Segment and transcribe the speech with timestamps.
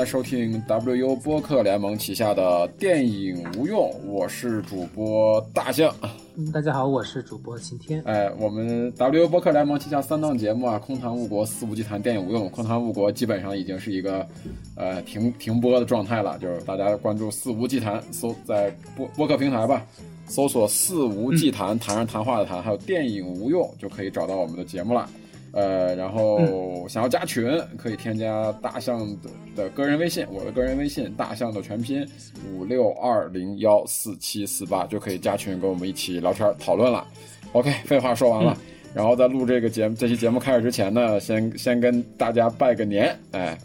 [0.00, 5.94] 家收听 WU 播客联盟旗下的电影无用，我是主播大象。
[6.36, 8.02] 嗯，大家好，我是主播晴天。
[8.06, 12.48] 哎，我们 WU 播客联盟旗下三档节目啊，空谈误国、肆无忌谈、电影无用。
[12.48, 14.26] 空谈误国基本上已经是一个
[14.74, 19.84] 呃停停播的状态了，就是大家关注肆无忌谈，搜在播播客平台吧，
[20.26, 25.06] 搜索肆无忌谈，谈上谈话的谈，还有电影无用，就可以找到我们的节目了。
[25.52, 27.44] 呃，然后想要加群，
[27.76, 32.06] 可以添加大象的的个人微信，我的个人微信大象的全拼
[32.52, 37.06] 五六二零幺四七四八，就可以加群跟我们一起聊天讨论了。
[37.52, 38.56] OK，废话说完了，
[38.94, 43.58] 然后在录这个节目这期节目开始之前呢，先先跟大家拜个年，哎，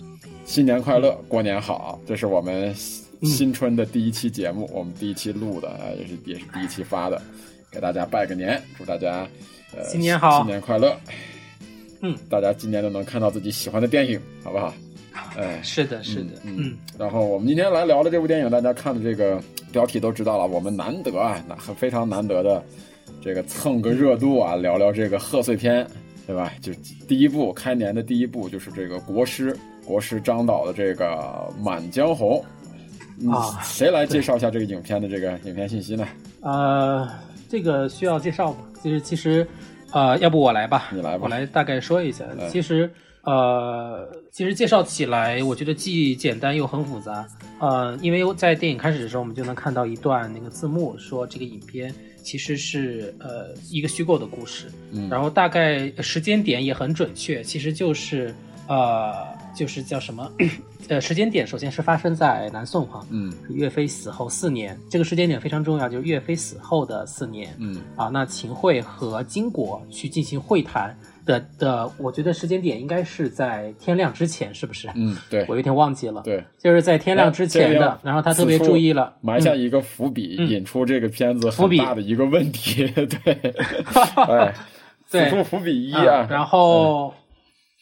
[0.44, 2.00] 新年快乐，过年好！
[2.08, 2.74] 这是我们
[3.22, 7.22] 新春的第一期节目，我们第一期录的，哎，也是也是第一期发的，
[7.72, 9.28] 给大家拜个年，祝大家
[9.76, 10.98] 呃新年好新年快乐。
[12.08, 14.74] 嗯，大家今年都能看到自己喜欢的电影，好不好？
[15.38, 22.64] 哎，是的，是的，嗯嗯，然后我们今天来聊的这部电影，大家看的这个标题都知道了，我们难得啊，那很非常难得的
[23.22, 25.86] 这个蹭个热度啊，聊聊这个贺岁片，
[26.28, 26.52] 对吧？
[26.62, 26.72] 就
[27.08, 31.06] 第一部开年的第一部就是这个国师，国师张导的这个
[31.64, 32.38] 《满江红》
[33.22, 36.06] 嗯啊谁来介绍一下这个影片的这个影片信息呢？
[36.42, 37.10] 呃，
[37.50, 38.58] 这个需要介绍吗？
[38.84, 39.48] 就是其实，
[39.96, 42.26] 呃，要不我来吧，你来吧我来大概说一下。
[42.38, 42.92] 嗯其实，
[43.24, 47.26] 呃，其实介绍起来，我觉得既简单又很复杂。
[47.60, 58.36] 呃，因为在电影开始的时候，我们就能看到一段那个字幕，说这个影片其实是呃一个虚构的故事，嗯然后大概时间点也很准确，其实就是
[58.68, 60.30] 呃就是叫什么？
[60.88, 67.56] 呃，时间点首先是发生在南宋哈，嗯岳飞死后四年，这个时间点非常重要，就是岳飞死后的四年。
[67.58, 70.96] 嗯啊，那秦桧和金国去进行会谈
[71.26, 74.88] 的的，我觉得时间点应该是在天亮之前，是不是？
[74.94, 82.86] 嗯，对 我有点忘记了。，对，就是在天亮之前的，然后他特别注意了，嗯埋下一个伏笔，嗯引出这个片子伏笔很大的一个问题。
[82.94, 83.34] 对，
[84.28, 84.54] 哎，
[85.08, 86.28] 此对处伏笔一嗯啊。
[86.30, 87.12] 然后。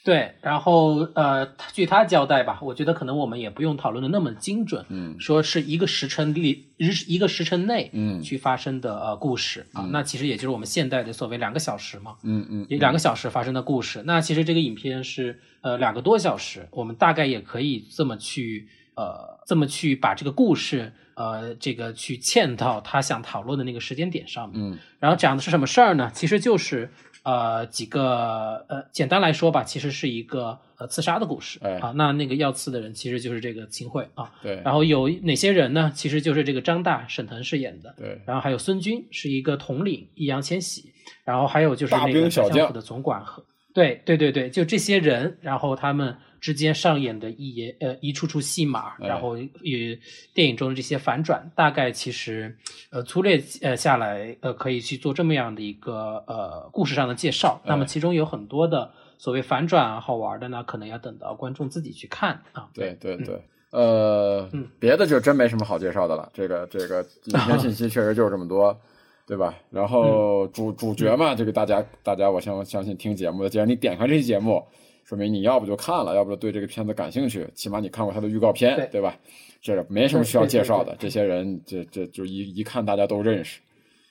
[0.04, 14.04] 对，然后呃，据他交代吧，我觉得可能我们也不用讨论的那么精准，嗯说是一个时辰里日一个时辰内嗯去发生的呃故事啊，那其实也就是我们现代的所谓两个小时嘛，嗯嗯也两个小时发生的故事。
[14.06, 24.60] 那其实这个影片是呃两个多小时，我们大概也可以这么去呃这么去把这个故事呃这个去嵌到他想讨论的那个时间点上面。
[24.62, 26.12] 嗯然后讲的是什么事儿呢？
[26.14, 26.92] 其实就是
[27.24, 31.94] 呃几个呃简单来说吧，其实是一个呃刺杀的故事、哎啊。
[31.96, 34.32] 那那个要刺的人其实就是这个秦桧啊。
[34.42, 35.92] 对，然后有哪些人呢？
[35.96, 37.96] 其实就是这个张大、沈腾饰演的。
[37.98, 49.98] 对，然后还有孙军是一个统领，易烊千玺，然后还有就是那个小将府的总管和对对对对，就这些人，然后他们之间上演的一演呃一处处戏码，哎然后与
[50.34, 52.54] 电影中的这些反转，大概其实
[52.90, 57.62] 呃粗略呃下来呃可以去做这么样的一个呃故事上的介绍。
[57.64, 62.68] 那么哎其中有很多的所谓反转啊好玩的呢，可能要等到观众自己去看啊。
[62.74, 63.42] 对对对。
[63.72, 66.30] 呃嗯，别的就真没什么好介绍的了。
[66.34, 68.78] 这个这个影片信息确实就是这么多，
[69.26, 69.56] 对吧？
[69.72, 74.64] 然嗯后主主角嘛，这个大家大家我相相信听节目的，既然你点开这期节目，
[75.04, 79.16] 说明你要不就看了，要不就对这个片子感兴趣，起码你看过他的预告片，对对吧？
[79.62, 83.60] 这没什么需要介绍的，对对对这些人这这就一一看大家都认识。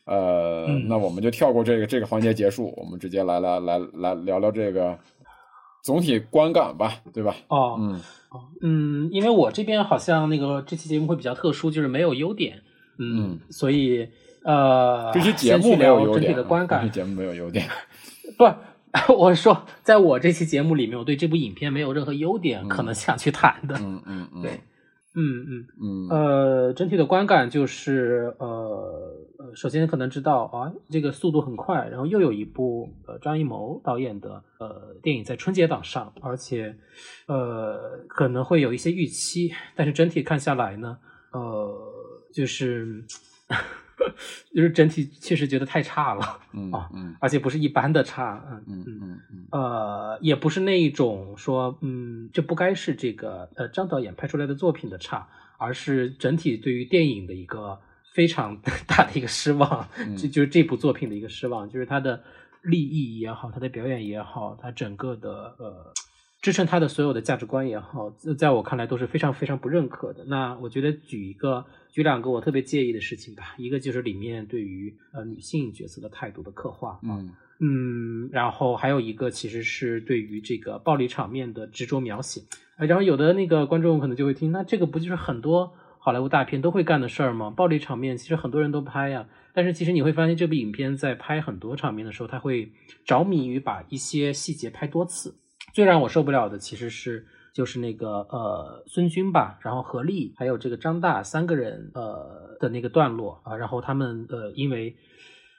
[0.05, 4.99] 呃，嗯那我们就跳过这个这个环节结束，我们直接来来来来聊聊这个
[5.83, 7.37] 总体观感吧，对吧？
[7.49, 8.01] 哦，嗯
[8.63, 12.61] 嗯，因为我这边好像那个这期节目会比较特殊，就是没有优点，
[12.99, 14.09] 嗯，所以
[14.43, 17.67] 呃，这期节目没有聊整体优点，啊的观感这期节目没有优点。
[18.39, 18.45] 不，
[19.17, 24.61] 我说，在我这期节目里面，我对这部影片没有任何优点可能想去谈的，嗯嗯 嗯，对，
[25.15, 25.67] 嗯嗯。
[25.81, 28.47] 嗯呃，整体的观感就是，呃
[29.39, 36.77] 呃，首先可能知道啊，这个速度很快，然后又有一部呃张艺谋导演的呃电影在春节档上，而且
[37.27, 40.99] 呃可能会有一些预期，但是整体看下来呢，
[41.33, 41.75] 呃，
[42.35, 43.03] 就是
[44.55, 47.15] 就是整体确实觉得太差了，嗯啊嗯。
[47.21, 55.27] 而且不是一般的差，嗯嗯嗯嗯呃，也不是那一种说，嗯，这不该是这个呃张导演拍出来的作品的差，
[55.59, 57.79] 而是整体对于电影的一个
[58.13, 58.57] 非常
[58.87, 62.23] 大的一个失望，嗯这就是这部作品的一个失望，就是他的
[62.63, 65.93] 立意也好，他的表演也好，他整个的呃
[66.43, 70.25] 支撑他的所有的价值观也好，在在我看来都是非常非常不认可的。
[70.25, 77.31] 那我觉得举一个举两个我特别介意的事情吧，一个就是里面对于呃女性角色的态度的刻画啊，嗯
[77.61, 82.43] 嗯，然后还有一个其实是对于这个暴力场面的执着描写，
[82.77, 87.51] 呃，然后有的那个观众可能就会听，那这个不就是很多好莱坞大片都会干的事儿吗？
[87.51, 92.73] 暴力场面其实很多人都拍呀，但是其实你会发现这部影片在拍很多场面的时候，他会
[93.05, 95.37] 着迷于把一些细节拍多次。
[95.73, 104.95] 最让我受不了的其实是就是那个呃孙军吧，然后何丽还有这个张大三个人呃的那个段落啊，然后他们呃因为。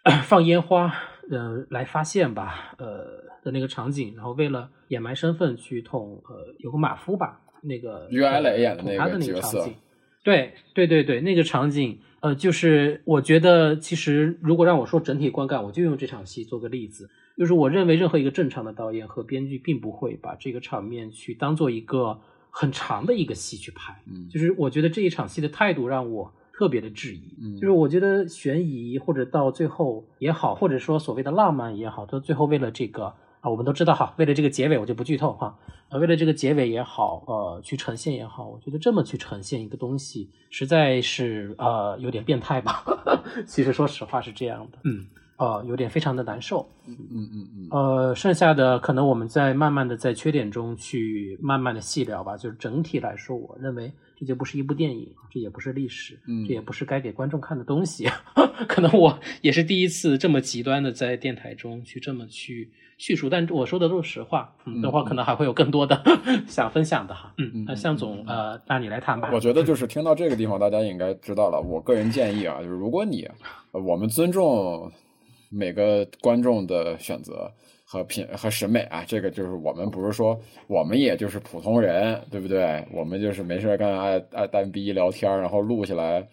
[0.25, 0.94] 放烟花，
[1.31, 9.65] 呃，来发现吧，呃的那个场景，然后为了掩埋身份去捅，呃，有个马夫吧，那个于爱磊演的那个角色，
[10.21, 22.19] 对对对对，那个场景，呃，就是我觉得其实如果让我说整体观感，我就用这场戏做个例子，就是我认为任何一个正常的导演和编剧并不会把这个场面去当做一个
[22.50, 26.33] 很长的一个戏去拍，嗯，就是我觉得这一场戏的态度让我。
[26.56, 33.06] 特别的质疑，就是我觉得悬疑或者到最后也好，或者说所谓的浪漫也好，到最后为了这个
[33.41, 35.57] 啊，我们都知道哈，为了这个结尾我就不剧透哈，
[35.89, 42.86] 呃，为了这个结尾也好，呃，去呈现也好，我觉得这么去呈现一个东西，实在是呃有点变态吧。
[43.47, 45.07] 其实说实话是这样的，嗯，
[45.38, 52.38] 呃，有点非常的难受，嗯嗯嗯嗯，呃，剩下的可能我们在慢慢的在缺点中去慢慢的细聊吧。
[52.38, 53.91] 就是整体来说，我认为。
[54.15, 58.07] 这就不是一部电影，这也不是历史，这也不是该给观众看的东西。
[58.69, 64.53] 可能我也是第一次这么极端的在电台中去这么去叙述，但我说的都是实话。
[64.65, 66.00] 嗯，等会儿可能还会有更多的
[66.47, 67.33] 想分享的哈。
[67.39, 69.31] 嗯嗯，那向总，呃，那你来谈吧。
[69.33, 71.59] 我觉得就是听到这个地方，大家应该知道了。
[71.59, 73.27] 我个人建议啊，就是如果你，
[73.71, 74.89] 我们尊重
[75.53, 77.51] 每个观众的选择。
[77.85, 82.83] 和品和审美啊，这个就是我们不是说我们也就是普通人，对不对？
[82.91, 86.27] 我们就是没事干爱爱单逼聊天，然后录下来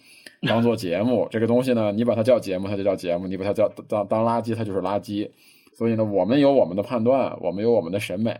[0.48, 1.28] 当做节目。
[1.30, 5.28] 这个东西呢，你把它叫节目，它就叫节目；你把它叫当当垃圾，它就是垃圾。
[5.74, 8.34] 所以呢，我们有我们的判断，我们有我们的审美。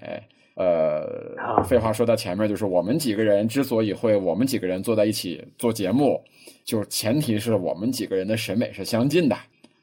[0.55, 6.19] 呃，废话说到前面，就是我们几个人之所以会我们几个人坐在一起做节目，
[6.65, 9.37] 就是前提是我们几个人的审美是相近的，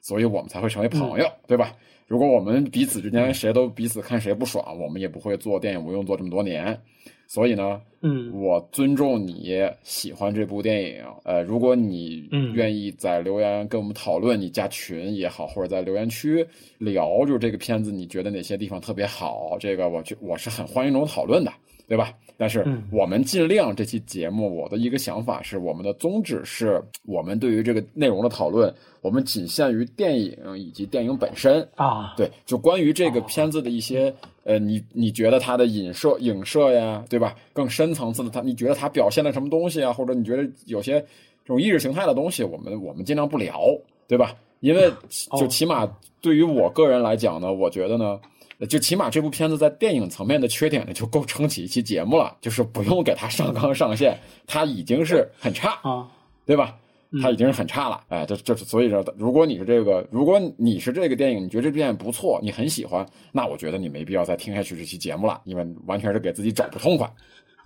[0.07, 1.75] 所以我们才会成为朋友，对吧？
[2.07, 6.79] 如果我们彼此之间谁都彼此看谁不爽，我们也不会做电影无用做这么多年。
[7.27, 11.03] 所以呢，嗯，我尊重你喜欢这部电影。
[11.25, 21.51] 呃，如果你愿意在留言跟我们讨论，你加群也好，或者在留言区聊，就是这个片子你觉得哪些地方特别好，这个我觉我是很欢迎这种讨论的。
[21.89, 22.13] 对吧？
[22.39, 32.13] 但是我们尽量这期节目，我的一个想法是，我们的宗旨是我们对于这个内容的讨论，我们仅限于电影以及电影本身啊。
[32.15, 34.13] 对，就关于这个片子的一些
[34.43, 37.35] 呃，你你觉得它的影射影射呀，对吧？
[37.53, 39.91] 更深层次的，它你觉得它表现了什么东西啊？
[39.91, 43.59] 或者你觉得有些这种意识形态的东西，我们我们尽量不聊，
[44.07, 44.35] 对吧？
[44.59, 44.91] 因为
[45.39, 45.91] 就起码
[46.21, 48.19] 对于我个人来讲呢，我觉得呢。
[48.65, 52.35] 就起码这部片子在电影层面的缺点呢，就够撑起一期节目了。
[52.41, 56.09] 就是不用给它上纲上线，它已经是很差啊，
[56.45, 56.75] 对吧？
[57.21, 58.01] 它已经是很差了。
[58.09, 67.09] 哎，这这所以说，如果你是这个，如果你是这个电影，你觉得这部电影不错，你很喜欢，那我觉得你没必要再听下去这期节目了，因为完全是给自己找不痛快，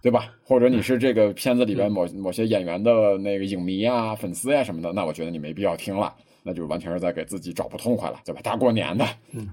[0.03, 0.29] 对吧？
[0.43, 6.13] 或者你是这个片子里边某某些演员的那个影迷啊、粉丝呀什么的，那我觉得你没必要听了。
[6.43, 8.41] 那就完全是在给自己找不痛快了，对吧？
[8.43, 9.05] 大过年的，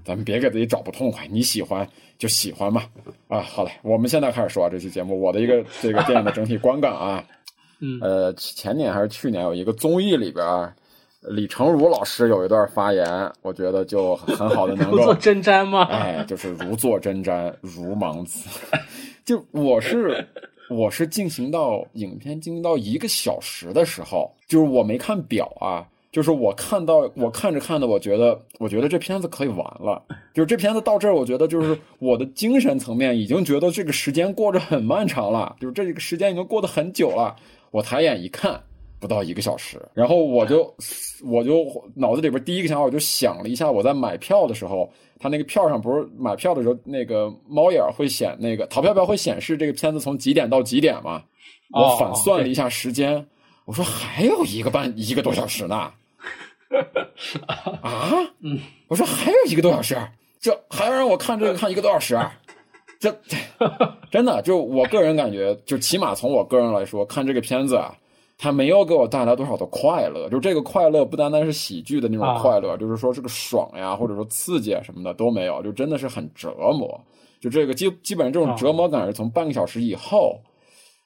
[0.03, 1.27] 咱们别给自己找不痛快。
[1.27, 2.83] 你喜欢就喜欢嘛。
[3.27, 7.23] 啊，好嘞，我们现在开始说这期节目，我的一个这个电影的整体观感啊。
[7.81, 10.45] 嗯，呃，前年还是去年有一个综艺里边，
[11.21, 15.83] 李成儒老师有一段发言，我觉得就很好的能 够如坐针毡吗？
[15.91, 18.49] 哎，就是如坐针毡，如芒刺。
[19.23, 20.27] 就我是
[20.69, 25.87] 我是进行到影片进行到一个小时的时候，就是我没看表啊。
[26.11, 30.01] 就是我看到我看着看着，我觉得我觉得这片子可以完了。
[30.33, 37.35] 就是这片子到这儿，我觉得就是我的精神层面已经觉得这个时间过着很漫长了，就是这个时间已经过得很久了。
[37.71, 38.59] 我抬眼一看，
[38.99, 40.73] 不到一个小时，然后我就
[41.23, 51.21] 我就脑子里边第一个想法，我就想了一下，我在买票的时候，他那个票上不是买票的时候那个猫眼会显那个淘票票会显示这个片子从几点到几点嘛？
[51.71, 53.23] 我反算了一下时间，
[53.69, 55.75] 我说还有一个半一个多小时呢。
[57.83, 59.95] 啊，嗯，我说还有一个多小时，
[60.39, 62.19] 这还要让我看这个看一个多小时，
[62.99, 63.15] 这
[64.09, 67.95] 真的就我个人感觉，就起码从我个人来说，看这个片子啊，
[68.39, 70.27] 它没有给我带来多少的快乐。
[70.29, 76.99] 就这个快乐不单单是喜剧的那种快乐，就是说这个爽呀，或者说刺激啊什么的都没有，就真的是很折磨。
[77.39, 80.41] 就这个基基本上这种折磨感是从半个小时以后。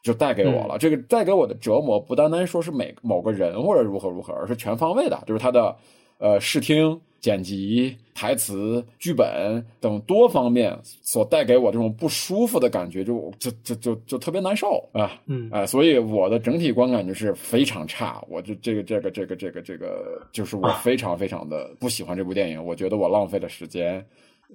[0.04, 5.74] 就带给我了，这个带给我的折磨不单单说是每某个人或者如何如何，而是全方位的，就是他的
[6.18, 15.18] 呃视听剪辑、台词、剧本等多方面所带给我这种不舒服的感觉，就就就就就特别难受啊！
[15.28, 18.22] 嗯哎，所以我的整体观感就是非常差。
[18.28, 22.62] 我就这个这个这个这个这个，就是我非常非常的不喜欢这部电影。
[22.62, 24.06] 我觉得我浪费了时间。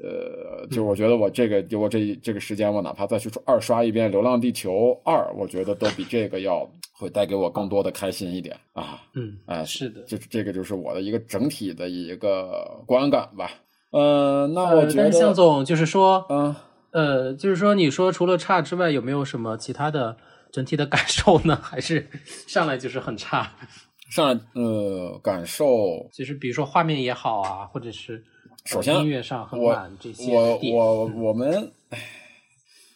[0.02, 9.02] 呃，就我觉得我这个我这这个时间，我哪怕再去二刷一遍《流浪地球二》，我觉得都比这个要会带给我更多的开心一点啊。
[9.14, 13.50] 嗯，哎，是的，就这个就是我的一个整体的一个观感吧。
[13.90, 16.54] 呃，那我呃，觉得，向总就是说，嗯，
[16.90, 20.16] 呃，就是说，你说除了差之外，有没有什么其他的
[20.52, 21.56] 整体的感受呢？
[21.62, 22.06] 还是
[22.46, 23.50] 上来就是很差？
[24.10, 28.22] 上来呃感受，就是比如说画面也好啊，或者是
[28.68, 29.58] 首先音乐上很
[29.98, 31.98] 这些我我我们，唉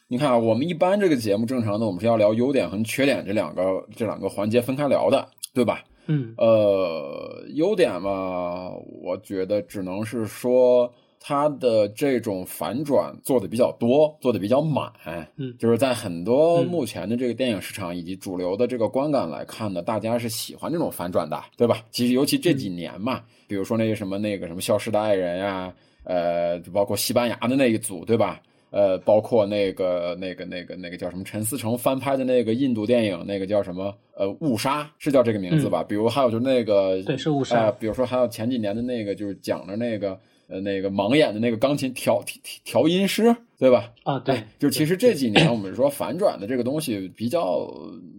[0.07, 5.83] 你看啊，我们一般这个节目正常的，我们是要聊优点和缺点这两个这两个环节分开聊的，对吧？
[6.09, 8.71] 嗯呃，优点嘛，
[9.03, 14.93] 我觉得只能是说它的这种反转做的比较多，做的比较满。
[15.37, 21.83] 嗯就是在很多嗯目前的这个电影市场以及主流的这个观感来看呢，大家是喜欢这种反转的，对吧？
[21.91, 25.73] 其实尤其这几年嘛，比如说那个什么那个什么《消失的爱人》呀，
[26.05, 28.43] 呃，就包括西班牙的那一组，对吧？
[28.71, 33.95] 呃，包括那个、那个、那个、那个叫什么陈思诚翻拍的那个印度电影，那个叫什么？
[34.17, 35.83] 呃，误杀是叫这个名字吧？
[35.83, 40.19] 比如还有就是那个，嗯对是误杀呃比如说还有前几年的那个，就是讲的那个
[40.53, 43.91] 呃那个盲眼的那个钢琴调调调音师，对吧？
[44.05, 47.73] 啊，对哎，就其实这几年我们说反转的这个东西比较，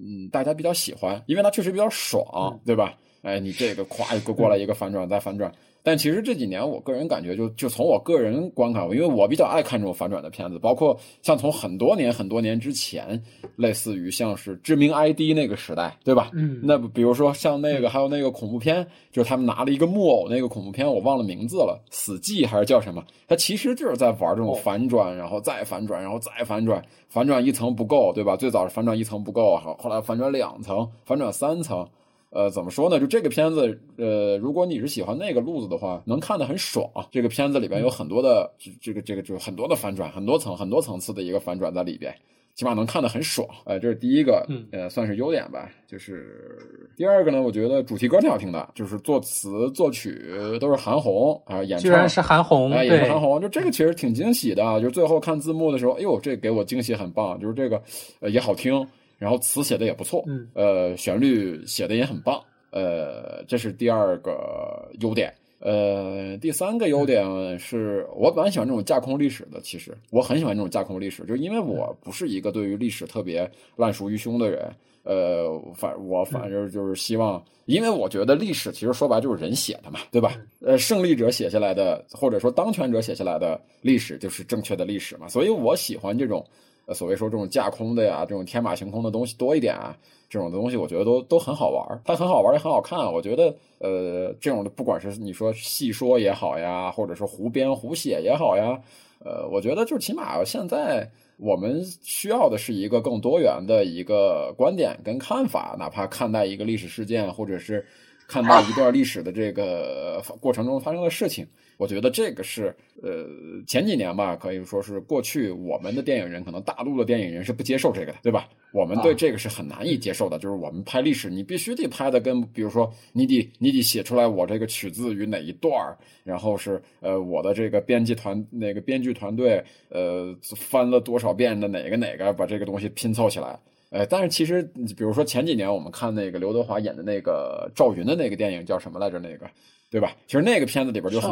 [0.03, 2.97] 嗯，大家比较喜欢，因为它确实比较爽，对吧？
[3.21, 5.49] 哎，你这个咵一个过来一个反转再反转，
[5.83, 13.21] 但其实这几年我个人感觉就就从我个人观看，因为我比较爱看这种反转的片子，包括像从很多年很多年之前，
[13.57, 16.31] 类似于像是知名 ID 那个时代，对吧？
[16.33, 23.03] 嗯那比如说像那个还有那个恐怖片，就是他们拿了一个木偶那个恐怖片，我忘了名字了，死寂还是叫什么？
[23.27, 28.37] 它其实就是在玩这种哦反转，然后再反转，然后再反转，反转一层不够，对吧？
[28.37, 31.85] 最早是反转一层不够，后，后来反转两层，反转三层。
[32.33, 32.99] 呃，怎么说呢？
[32.99, 36.89] 就这个片子，呃，如果你是喜欢那个路子的话，能看得很爽。
[37.11, 42.11] 这个片子里边有很多的，这这个这个就很多的反转，很多层很多层次的一个反转在里边，
[42.55, 43.47] 起码能看得很爽。
[43.65, 45.69] 呃，这是第一个，嗯呃，算是优点吧。
[45.87, 50.19] 就是第二个呢，我觉得主题歌挺好听的，就是作词作曲
[50.59, 54.79] 都是韩红啊、演唱居然是韩红，哎，也是对韩红，就这个其实挺惊喜的啊。
[54.79, 57.79] 就是最后看字幕的时候，哎呦，这给我惊喜很棒，就是这个
[58.21, 58.87] 呃也好听，
[59.17, 62.41] 然后词写的也不错，嗯，呃，旋律写的也很棒，
[62.71, 65.33] 呃，这是第二个优点。
[65.59, 69.61] 呃，第三个优点是我蛮喜欢这种架空历史的。
[69.61, 74.69] 其实我很喜欢这种架空历史，就是因为我不是一个对于历史特别烂熟于胸的人。
[75.03, 80.37] 呃，反我反正就是希望，因为我觉得历史其实说白就是人写的嘛，对吧？
[80.61, 85.27] 呃，胜利者写下来的，或者说当权者写下来的历史就是正确的历史嘛。
[85.27, 86.45] 所以我喜欢这种，
[86.85, 89.95] 呃，所谓说这种架空的呀，这种天马行空的东西多一点啊。
[90.29, 92.99] 这种的东西我觉得都都很好玩，它很好玩也很好看。
[92.99, 98.75] 我觉得，呃，这种的不管是你说细说也好呀，或者是胡编胡写也好呀，
[99.23, 107.85] 呃，我觉得就起码现在我们需要的是一个更多元的一个观点跟看法，哪怕看待一个历史事件，或者是
[108.27, 111.47] 看待一段历史的这个过程中发生的事情。
[111.77, 113.25] 我觉得这个是呃
[113.67, 118.47] 前几年吧，可以说是过去我们的电影人，可能大陆的电影人是不接受这个的，对吧？
[118.71, 133.59] 我们对这个是很难以接受的，就是我们拍历史，你必须得拍的跟，比如说你得你得写出来我这个取自于哪一段儿，然后是呃我的这个编辑团那个编剧团队呃翻了多少遍的哪个哪个把这个东西拼凑起来。
[133.91, 134.63] 呃，但是其实，
[134.97, 139.19] 比如说前几年我们看那个刘德华演的那个赵云的那个电影叫什么来着？
[139.19, 139.47] 那个，
[139.93, 140.11] 对吧？
[140.25, 141.29] 其实那个片子里边就很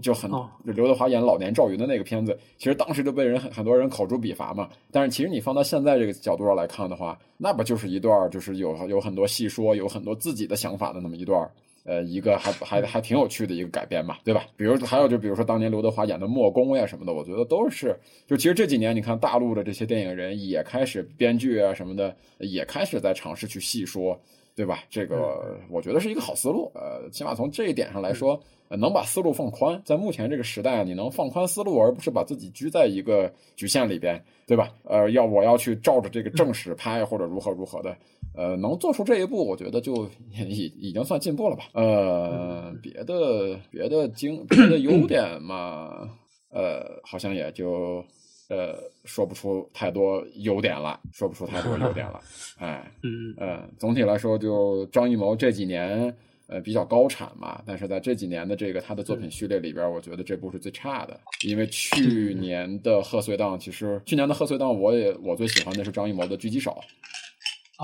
[0.00, 0.30] 就很
[0.62, 4.68] 刘德华演老年赵云的那个片子，其实当时就被人很很多人口诛笔伐嘛。
[4.92, 11.50] 但是其实你放到现在这个角度上来看的话，那不就是一段就是有有很多戏说，有很多自己的想法的那么一段。
[11.86, 14.46] 呃，一个还还还挺有趣的一个改编嘛，对吧？
[14.56, 17.94] 比如还有就比如说当年刘德华演的《墨攻》呀什么的，我觉得都是
[18.26, 24.18] 就其实这几年你看大陆的这些电影人也开始编剧啊什么的，也开始在尝试去细说，
[24.56, 24.84] 对吧？
[24.88, 26.70] 这个我觉得是一个好思路。
[26.74, 34.72] 呃，起码从这一点上来说，呃能把思路放宽，在目前这个时代，你能放宽思路，而不是把自己拘在一个局限里边，对吧？
[34.84, 37.96] 呃，要我要去照着这个正史拍或者如何如何的。
[38.36, 41.64] 呃，能做出这一步，我觉得就已已经算进步了吧。
[41.72, 46.08] 呃，别的别的经别的优点嘛，
[46.50, 48.04] 呃，好像也就
[48.48, 52.20] 呃说不出太多优点了，说不出太多优点了。
[52.58, 56.14] 哎，嗯呃，总体来说，就张艺谋这几年
[56.46, 57.62] 呃比较高产嘛。
[57.66, 61.18] 但是在这几年的这个他的作品序列里边，我觉得这部是最差的。
[61.46, 66.70] 因为 去年的贺岁档，其实去年的贺岁档，我也我最喜欢的是张艺谋的《狙击手》。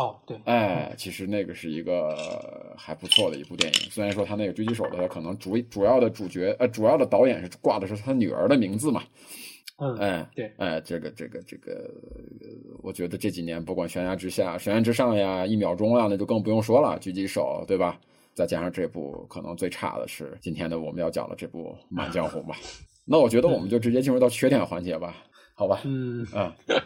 [0.00, 2.16] 哦，对，哎，其实那个是一个
[2.76, 3.80] 还不错的一部电影。
[3.90, 9.02] 虽然说他那个狙击手的可能主主要的主角呃主要的导演是挂的是他女儿的名字嘛。
[9.80, 11.90] 嗯，哎，对，哎，这个这个这个，
[12.82, 17.98] 我觉得这几年不管悬崖之下、悬崖之上呀、一秒钟啊，那就更不用说了，狙击手，对吧？
[18.34, 22.56] 再加上这部可能最差的是今天的我们要讲的这部《满江红》吧。
[23.04, 25.16] 那我觉得我们就直接进入到缺点环节吧。
[25.60, 26.50] 好吧，嗯嗯，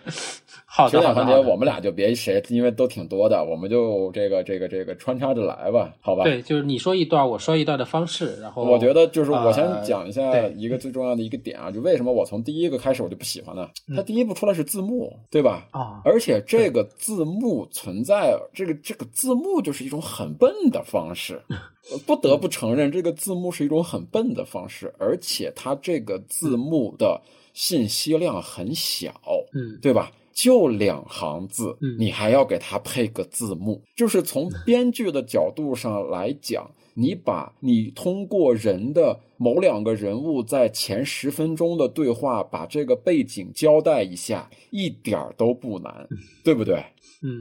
[0.66, 6.25] 好的，环节我们俩就别谁，因为都挺多的，我们就这个这个这个穿插着来吧，好吧？
[6.25, 13.71] 对，就是你说一段，我说一段的方式，然后我觉得就是我先讲一下一个最重要的一个点啊，就为什么我从第一个开始我就不喜欢呢？
[13.95, 15.69] 它第一部出来是字幕，对吧？
[15.71, 21.40] 啊，而且这个字幕存在，这个这个字幕就是一种很笨的方式，
[22.04, 27.23] 不得不承认，这个字幕是一种很笨的方式，而且它这个字幕的。
[27.54, 29.14] 信息量很小，
[29.54, 30.12] 嗯，对吧？
[30.34, 46.08] 就两行字，嗯，你还要给它配个字幕，就是从 编剧的角度上来讲，你把你通过人的某两个人物在前十分钟的对话，把这个背景交代一下，一点都不难，
[46.42, 46.84] 对不对？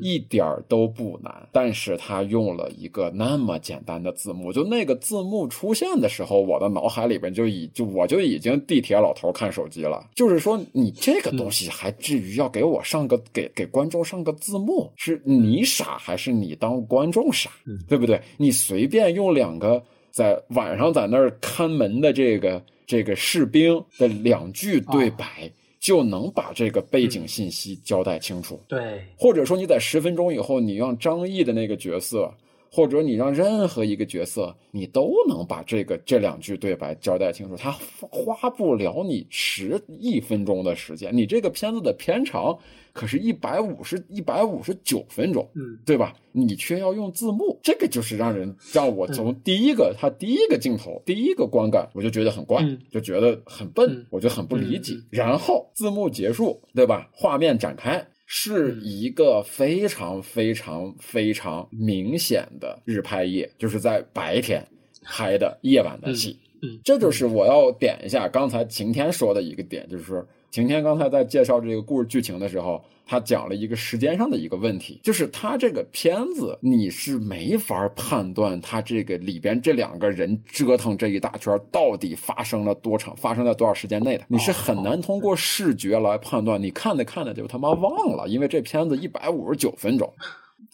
[0.01, 10.09] 一点都不难，但是他用了一个那么简单的字幕，就那个字幕出现的时候，我的脑海里边就已就我就已经地铁老头看手机了。
[10.15, 14.91] 就是说，你这个东西还至于要给我上个给给观众上个字幕？
[14.95, 17.49] 是你傻还是你当观众傻？
[17.87, 18.21] 对不对？
[18.37, 25.51] 你随便用两个在晚上在那儿看门的这个这个士兵的两句对白。
[25.83, 28.57] 就能把这个背景信息交代清楚。
[28.69, 32.33] 对，或者说你在十分钟以后，你让张译的那个角色，
[32.75, 37.55] 或者你让任何一个角色，你都能把这个这两句对白交代清楚。
[37.55, 41.15] 他花不了你十一分钟的时间。
[41.15, 42.57] 你这个片子的片长。
[42.95, 46.13] 可是，一百五十一百五十九分钟，嗯，对吧？
[46.31, 54.93] 你却要用字幕，这个就是让人让我从第一个他第一个镜头第一个观感，我就觉得很怪，就觉得很笨，我就很不理解。
[55.09, 57.09] 然后字幕结束，对吧？
[57.11, 58.05] 画面展开，
[58.35, 64.67] 是一个非常非常非常明显的日拍夜，就是在白天
[65.03, 66.35] 拍的夜晚的戏。
[66.63, 70.25] 嗯，这就是我要点一下刚才晴天说的一个点，就是说。
[70.53, 86.61] 晴天刚才在介绍这个故事剧情的时候，他讲了一个时间上的一个问题，就是他这个片子你是没法判断他这个里边这两个人折腾这一大圈到底发生了多长，发生在多少时间内的，你是很难通过视觉来判断。
[86.61, 90.07] 你看着看着就他妈忘了，因为这片子一百五十九分钟，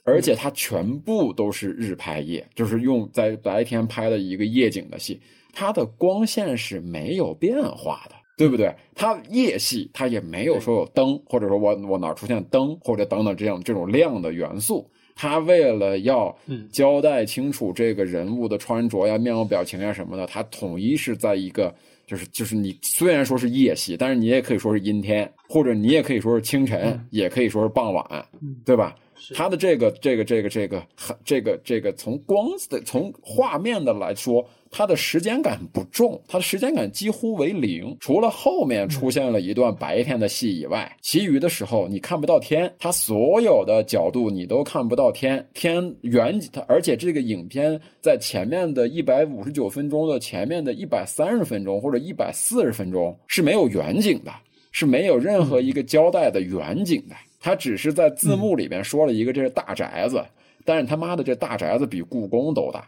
[0.03, 5.21] 而且它全部都是日拍夜，就是用在白天拍的一个夜景的戏，
[5.53, 8.15] 它的光线是没有变化的。
[8.39, 8.73] 对不对？
[8.95, 14.89] 它夜戏，它也没有说有灯，或者说我我哪出现灯或者等等这样这种亮的元素。
[15.13, 16.33] 它为了要
[16.71, 21.75] 交代清楚这个人物的穿着呀、面部表情呀什么的，它统一是在一个
[22.07, 28.25] 就是就是你虽然说是夜戏，但是你也可以说是阴天，或者你也可以说是清晨，也可以说是傍晚，
[28.63, 28.95] 对吧？
[29.35, 30.87] 它的这个这个这个这个
[31.25, 34.47] 这个这个从光的从画面的来说。
[34.71, 37.95] 它的时间感不重，它的时间感几乎为零。
[37.99, 42.71] 除了后面出现了一段白天的戏以外，其余的时候你看不到天。
[42.77, 54.31] 它所有的角度你都看不到天，天远景它，而且这个影片在前面的一百五十九分钟的前面的一百三十分钟或者一百四十分钟是没有远景的，
[54.71, 57.15] 是没有任何一个交代的远景的。
[57.39, 60.23] 它只是在字幕里边说了一个这是大宅子，
[60.65, 62.85] 但是他妈的这大宅子比故宫都大。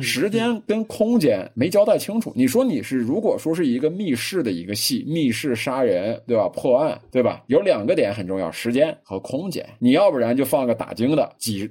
[0.00, 2.32] 时间跟空间没交代清楚。
[2.34, 6.48] 你说你是如果说是一个密室的一个戏，密室杀人，对吧？
[6.48, 7.42] 破案，对吧？
[7.48, 9.64] 有两个点很重要，时间和空间。
[9.78, 11.70] 你要不然就放个打更的几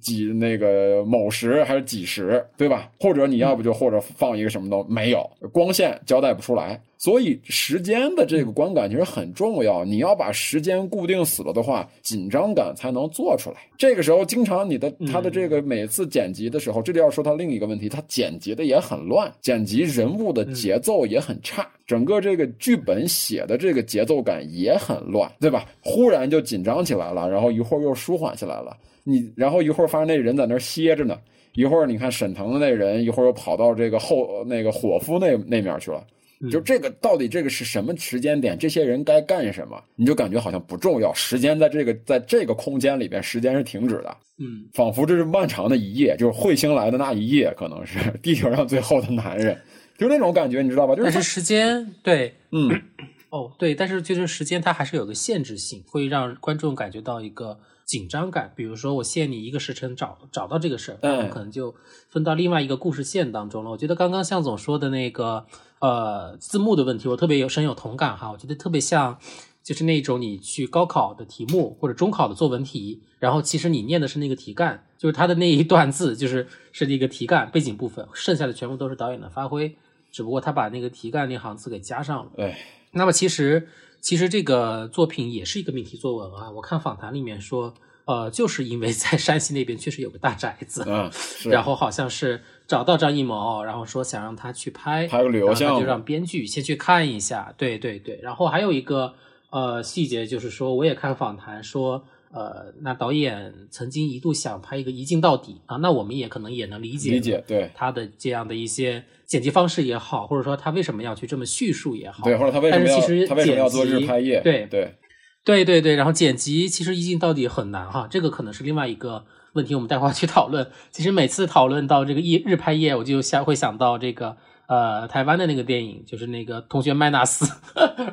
[0.00, 2.90] 几那个某时还是几时，对吧？
[3.00, 6.80] 或者你要不就或者放一个什么都没有，光线交代不出来。
[7.06, 13.58] 所以时间的这个观感其实很重要，你要把时间固定死了的话，紧张感才能做出来。
[13.78, 25.64] 这个时候，经常你的他的这个每次剪辑的时候，这就要说他另一个问题，他剪辑的也很乱，剪辑人物的节奏也很差，整个这个剧本写的这个节奏感也很乱，对吧？
[25.84, 31.16] 忽然就紧张起来了，然后一会儿又舒缓起来了，你然后一会儿发现那人在那儿歇着呢，
[31.54, 36.04] 一会儿你看沈腾的那人一会儿又跑到这个后那个伙夫那那面去了。
[36.50, 38.58] 就这个到底这个是什么时间点？
[38.58, 39.82] 这些人该干什么？
[39.94, 41.12] 你就感觉好像不重要。
[41.14, 44.16] 时间在这个在这个空间里边，时间是停止的。
[44.38, 49.58] 嗯，仿佛这是漫长的一夜，就是彗星来的那一夜，可能是地球上最后的男人，
[49.96, 50.94] 就那种感觉，你知道吧？
[50.94, 52.82] 就但是时间对，嗯，
[53.30, 58.52] 哦对，但是就是时间它还是有个限制性，会让观众感觉到一个紧张感。
[58.54, 61.74] 比如说我限你一个时辰找找到这个事儿，嗯可能就
[62.10, 63.70] 分到另外一个故事线当中了。
[63.70, 65.46] 我觉得刚刚向总说的那个
[65.80, 68.30] 呃字幕的问题，我特别有深有同感哈。
[68.32, 69.18] 我觉得特别像
[69.62, 79.76] 就是那种你去高考的题目或者中考的作文题，然后其实你念的是那个题干，就是它的那一段字就是是那个题干背景部分，剩下的全部都是导演的发挥，
[80.12, 82.30] 只不过他把那个题干那行字给加上了。
[82.38, 82.58] 哎，
[82.92, 83.68] 那么其实
[84.00, 86.50] 其实这个作品也是一个命题作文啊。
[86.52, 91.10] 我看访谈里面说，呃，就是因为在山西那边确实有个大宅子，嗯，
[91.50, 97.54] 然后好像是找到张艺谋，然后说想让他去拍，拍个旅游项目就让编剧先去看一下。
[97.56, 99.14] 对对对，然后还有一个
[99.50, 102.04] 呃细节就是说，我也看访谈说。
[102.32, 114.42] 呃，那导演曾经一度想拍一个一镜到底啊，那我们也可能也能理解理解，对他的这样的一些剪辑方式也好，或者说他为什么要去这么叙述也好，对，或者他为什么但是其实要他为什么要做日拍夜？
[114.42, 114.96] 对对，
[115.44, 119.24] 对对对，然后剪辑其实一镜到底很难哈，这个可能是另外一个
[119.56, 120.70] 问题，我们待会儿去讨论。
[120.92, 127.46] 其实每次讨论到这个日日拍夜，我就想会想到这个呃台湾的那个电影，就是那个《同学麦纳斯》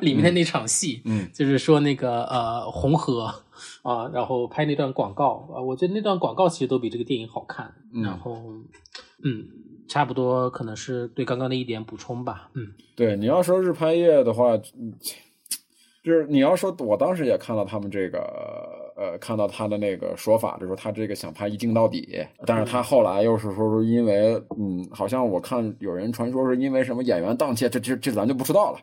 [0.00, 3.32] 里面的那场戏，嗯，就是说那个呃红河
[3.82, 7.74] 啊，然后拍那段广告啊，我觉得那段广告其实都比这个电影好看。
[7.92, 8.40] 嗯然后
[9.22, 9.46] 嗯，
[9.88, 12.50] 差不多可能是对刚刚的一点补充吧。
[12.54, 14.94] 嗯对，你要说日拍夜的话，嗯
[16.02, 18.20] 就是你要说，我当时也看到他们这个，
[18.96, 28.78] 呃，看到他的那个说法，就是说他这个想拍一镜到底，但是他后来又是说是因为，嗯，好像我看有人传说是因为什么演员档期，这这这咱就不知道了。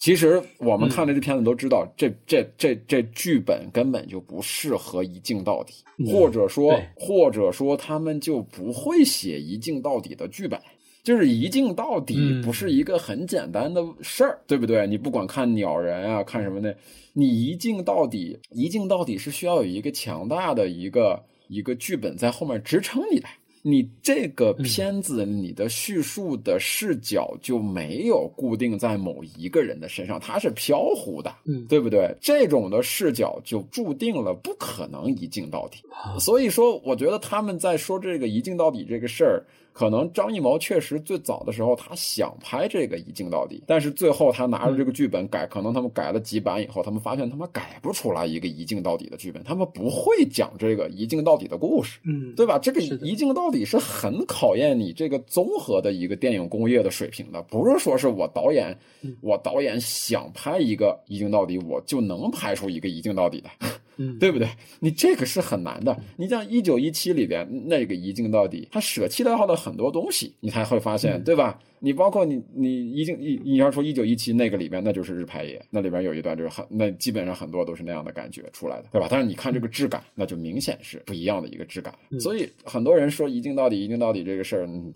[0.00, 10.60] 其实我们看这片子都知道，这这这这剧本根本就不适合一镜到底，嗯或者说或者说他们就不会写一镜到底的剧本。
[11.04, 14.86] 就是一镜到底嗯不是一个很简单的事儿，对不对？
[14.86, 16.74] 你不管看鸟人啊，看什么的，
[17.12, 23.28] 你一镜到底，一镜到底是需要有一个强大的一个一个剧本在后面支撑你的。
[23.66, 32.14] 你这个片子，你的叙述的视角就没有固定在某一个人的身上，它是飘忽的，嗯对不对？
[32.20, 35.78] 这种的视角就注定了不可能一镜到底。
[36.20, 39.42] 所以说，我觉得他们在说这个一镜到底这个事儿，
[39.74, 51.98] 可能张艺谋确实最早的时候他想拍这个一镜到底，但是最后他拿着这个剧本改，可能他们改了几版以后，他们发现他们改不出来一个一镜到底的剧本，他们不会讲这个一镜到底的故事。
[52.04, 52.56] 嗯，对吧？
[52.56, 63.50] 这个一镜到底是很考验你这个综合的一个电影工业的水平的，不是说是我导演，嗯我导演想拍一个一镜到底，我就能拍出一个一镜到底的，
[63.96, 64.48] 嗯对不对？
[64.80, 65.96] 你这个是很难的。
[66.16, 71.58] 你像一九一七里边那个一镜到底，他舍弃掉了很多东西，你才会发现，嗯对吧？
[71.80, 79.06] 你包括你你一镜一你要说一九一七那个里边，那就是日拍夜，那里边有一段就是很那基本上很多都是那样的感觉出来的，对吧？
[79.10, 81.94] 但是你看这个质感，那就明显是不一样的一个质感。
[82.10, 84.94] 嗯所以很多人说一镜到底，一镜到底这个事儿，嗯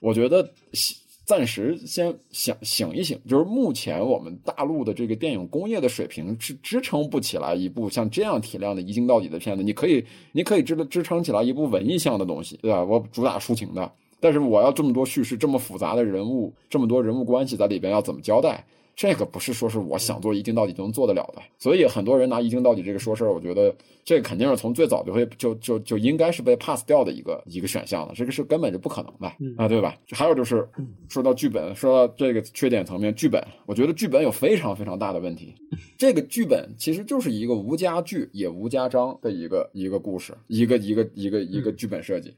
[0.00, 0.50] 我觉得
[1.30, 9.62] 暂时先醒醒一醒，就是目前我们大陆的这个电影工业的水平是支撑不起来一部像这样体量的一镜到底的片子。
[9.62, 12.82] 你可以，你可以支支撑起来一部文艺向的东西，对吧？
[12.82, 18.66] 我主打抒情的，但是我要这么多叙事，这么复杂的人物，这么多人物关系在里边，要怎么交代？
[19.00, 29.96] 这个不是说是我想做一镜到底就能做得了的，所以很多人拿一镜到底这个说事儿，我觉得这个肯定是从最早就会就就就应该是被 pass 掉的一个一个选项了，这个是根本就不可能的嗯啊，对吧？
[30.10, 30.68] 还有就是
[31.08, 35.54] 说到剧本，说到这个缺点层面，剧本，我觉得剧本有非常非常大的问题。
[35.96, 42.34] 这个剧本其实就是一个无家剧也无家章的一个一个故事，一个一个一个一个剧本设计。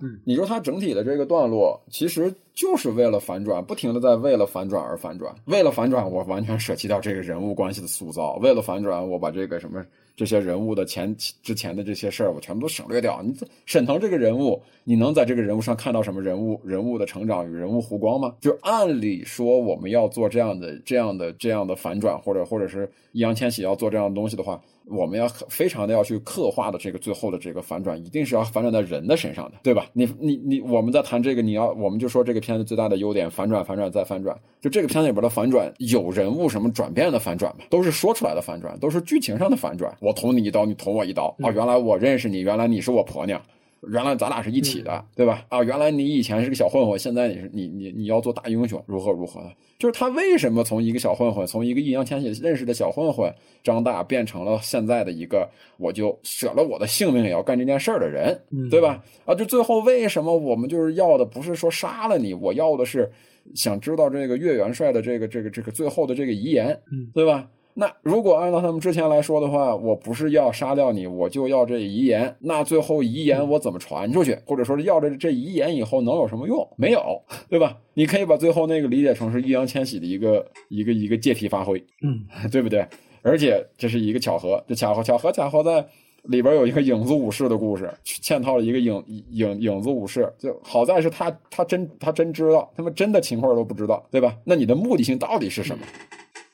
[0.00, 5.34] 嗯，你说它整体的这个段落，其实就是为了反转，不停的在为了反转而反转。
[5.44, 9.84] 为了反转，我完全舍弃掉这个人物关系的塑造；为了反转，我把这个什么
[10.16, 13.22] 这些人物的前之前的这些事儿，我全部都省略掉。
[13.22, 18.34] 你这沈腾这个人物，你能在这个人物上看到什么人物人物的成长与人物弧光吗？
[18.40, 29.89] 就按理说，我们要做这样的这样的这样的反转，或者或者是易烊千玺要做这样的东西的话，我们要非常的要去刻画的这个最后的这个反转，一定是要反转在人的身上的，对吧？
[29.92, 34.36] 你你你，我们在谈这个，你要我们就说这个片子最大的优点，反转反转再反转。
[34.60, 37.64] 就这个片子里边的反转，有人物什么转变的反转吗？
[37.70, 39.94] 都是说出来的反转，都是剧情上的反转。
[40.00, 43.40] 我捅你一刀，你捅我一刀，啊，原来我认识你，原来你是我婆娘。
[43.88, 45.44] 原来咱俩是一起的，对吧？
[45.48, 49.50] 啊，原来你以前是个小混混，现在你是你你你要做大英雄，如何如何的？
[49.78, 58.38] 就是他为什么从一个小混混，从一个易烊千玺认识的小混混张大，变成了现在的一个我就舍了我的性命也要干这件事儿的人，
[58.70, 59.02] 对吧？
[59.24, 63.10] 啊，就最后为什么我们就是要的不是说杀了你，我要的是
[63.54, 66.78] 想知道这个岳元帅的这个这个这个最后的这个遗言，
[67.14, 67.48] 对吧？
[67.74, 72.36] 那如果按照他们之前来说的话，我不是要杀掉你，我就要这遗言。
[72.40, 74.36] 那最后遗言我怎么传出去？
[74.44, 76.68] 或者说是要这这遗言以后能有什么用？
[76.76, 77.76] 没有，对吧？
[77.94, 82.86] 你可以把最后那个理解成是易烊千玺的一个一个一个借题发挥，嗯，对不对？
[83.22, 85.86] 而且这是一个巧合，这巧合巧合巧合在
[86.24, 90.30] 里边有一个影子武士的故事，嵌套了一个影影影子武士。
[90.38, 94.36] 就好在是他他真他真知道，他们真的情况都不知道，对吧？
[94.44, 95.84] 那你的目的性到底是什么？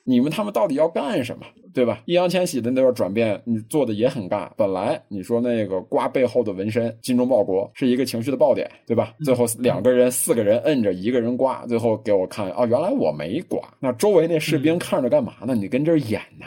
[0.09, 2.01] 你们他们到底要干什么，对吧？
[2.05, 4.49] 易烊千玺的那段转变，你做的也很尬。
[4.55, 9.13] 本来你说那个刮背后的纹身，精忠报国是一个情绪的爆点，对吧？
[9.25, 13.59] 最后两个人、四个人摁着一个人刮，最后给我看啊，原来我没刮。
[13.81, 15.53] 那周围那士兵看着干嘛呢？
[15.53, 16.45] 你跟这儿演呢？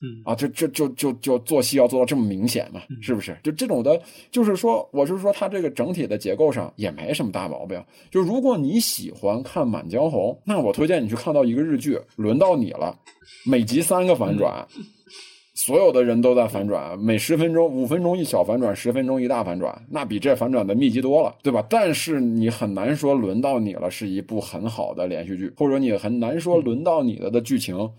[0.00, 2.80] 嗯啊，就就就就就做戏要做到这么明显嘛？
[3.00, 3.36] 是不是？
[3.42, 7.82] 就这种的，就是说，我是说，它这个整体的结构上也没什么大毛病。
[8.10, 12.96] 就如果你喜欢看《满江红》，那我推荐你去看到一个日剧，轮到你了，
[13.44, 14.64] 每集三个反转，
[15.54, 21.66] 所有的人都在反转，每十分钟五分钟一小反转，十分钟一大反转，那比这反转的密集多了，对吧？
[21.68, 27.90] 但是你很难说轮到你了是一部很好的连续剧，或者你很难说轮到你了的剧情。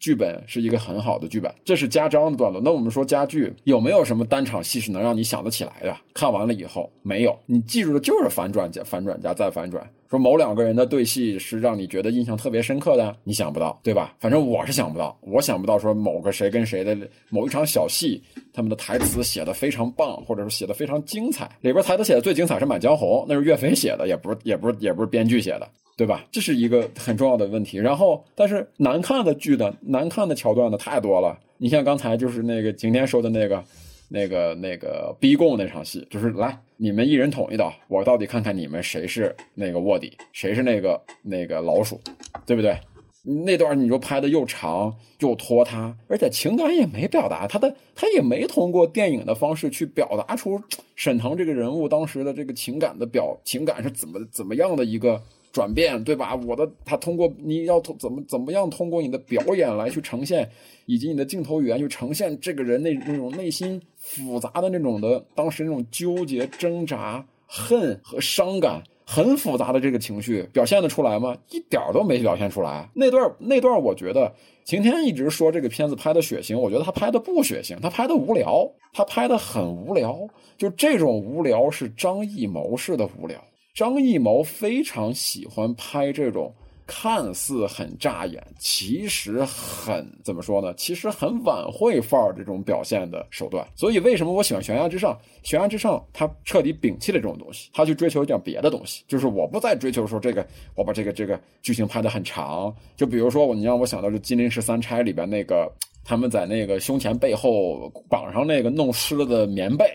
[0.00, 2.60] 剧本是一个很好的剧本，这是家章的段落。
[2.64, 5.96] 那我们说家剧有没有什么单场戏是能让你想得起来的？
[6.12, 9.88] 看完了以后没有，你记住的就是反转加反转加再反转。
[10.08, 14.14] 说某两个人的对戏是让你觉得印象特别深刻的，你想不到，对吧？
[14.20, 16.96] 反正我是想不到，我想不到说某个谁跟谁的
[17.28, 18.22] 某一场小戏，
[18.52, 21.50] 他们的台词写的非常棒，或者是写的非常精彩。
[21.60, 25.68] 里边台词写的最精彩是《满江红》，那是岳飞写的，也不是也不是也不是编剧写的。
[25.96, 26.26] 对吧？
[26.30, 27.78] 这是一个很重要的问题。
[27.78, 31.38] 然后，但是难看的剧的、难看的桥段的太多了。
[31.56, 33.64] 你像刚才就是那个今天说的那个、
[34.10, 41.98] 那个、那个逼供那场戏，就是来你们一人捅一刀，我到底看看你们谁是那个卧底，谁是那个那个老鼠，
[42.44, 42.78] 对不对？
[43.24, 50.62] 那段你就拍的又长又拖沓，而且情感也没表达，他的他也没通过电影的方式去表达出
[50.94, 55.22] 沈腾这个人物当时的这个情感的表情感是怎么怎么样的一个。
[55.56, 56.36] 转变对吧？
[56.46, 60.46] 我的他通过你要通怎么怎么样通过你的表演来去呈现，
[60.84, 71.34] 以及你的镜头语言去呈现这个人那那种内心复杂的那种的当时那种纠结挣扎、恨和伤感，很复杂的这个情绪表现得出来吗？
[71.48, 72.86] 一点都没表现出来。
[72.92, 74.30] 那段那段，我觉得
[74.64, 80.28] 晴天一直说这个片子拍的血腥，我觉得他拍的不血腥，他拍的无聊，他拍的很无聊。
[80.58, 83.42] 就这种无聊是张艺谋式的无聊。
[83.76, 86.50] 张艺谋非常喜欢拍这种
[86.86, 90.72] 看似很扎眼，其实很怎么说呢？
[90.78, 93.66] 其实很晚会范儿这种表现的手段。
[93.74, 95.12] 所以为什么我喜欢《悬崖之上》？
[95.42, 99.04] 《悬崖之上》他彻底摒弃了这种东西，他去追求一点别的东西。
[99.06, 102.74] 就是我不再追求说这个，我把这个这个剧情拍得很长。
[102.96, 105.70] 就比如说我，你让我想到就《金陵十三钗》里边那个，
[106.02, 109.86] 他们在那个胸前背后绑上那个弄湿了的棉被。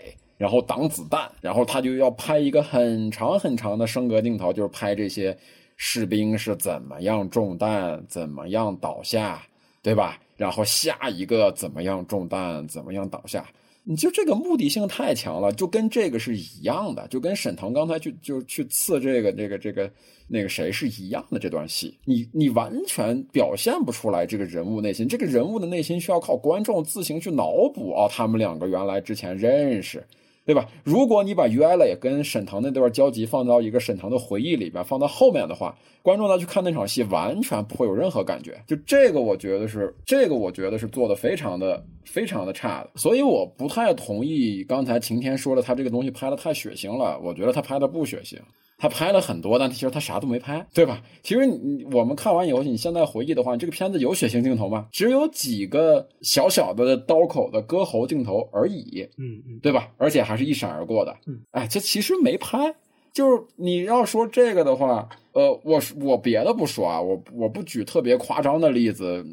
[0.42, 5.38] 然后挡子弹，然后他就要拍一个很长很长的升格镜头，就是拍这些
[5.76, 9.40] 士兵是怎么样中弹，怎么样倒下，
[9.82, 10.18] 对吧？
[10.36, 13.48] 然后下一个怎么样中弹，怎么样倒下？
[13.84, 19.88] 你就这个目的性太强了，就跟这个是一样的，就跟沈腾刚才去就去刺这个这个这个
[20.26, 30.04] 那个谁是一样的这段戏，你你完全表现不出来这个人物内心，这个人物的内心需要靠观众自行去脑补啊，他们两个原来之前认识。
[30.44, 30.68] 对吧？
[30.82, 38.60] 如果你把于艾磊跟沈腾那段交集放到一个沈腾的回忆里边，放到后面的话，观众再去看那场戏，完全不会有任何感觉。
[38.66, 42.90] 就这个，我觉得是这个，我觉得是做的非常的非常的差的。
[42.96, 47.18] 所以我不太同意刚才晴天说的，他这个东西拍的太血腥了。
[47.22, 48.36] 我觉得他拍的不血腥。
[48.82, 51.00] 他拍了很多，但其实他啥都没拍，对吧？
[51.22, 54.88] 其实你我们看完以后，你现在回忆的话，这个片子有血腥镜头吗？
[54.90, 59.88] 只有几个小小的刀口的割喉镜头而已，嗯嗯，对吧？
[59.98, 62.74] 而且还是一闪而过的，嗯，哎，这其实没拍。
[63.12, 69.24] 就是你要说这个的话，呃，我我别的不说啊，我我不举特别夸张的例子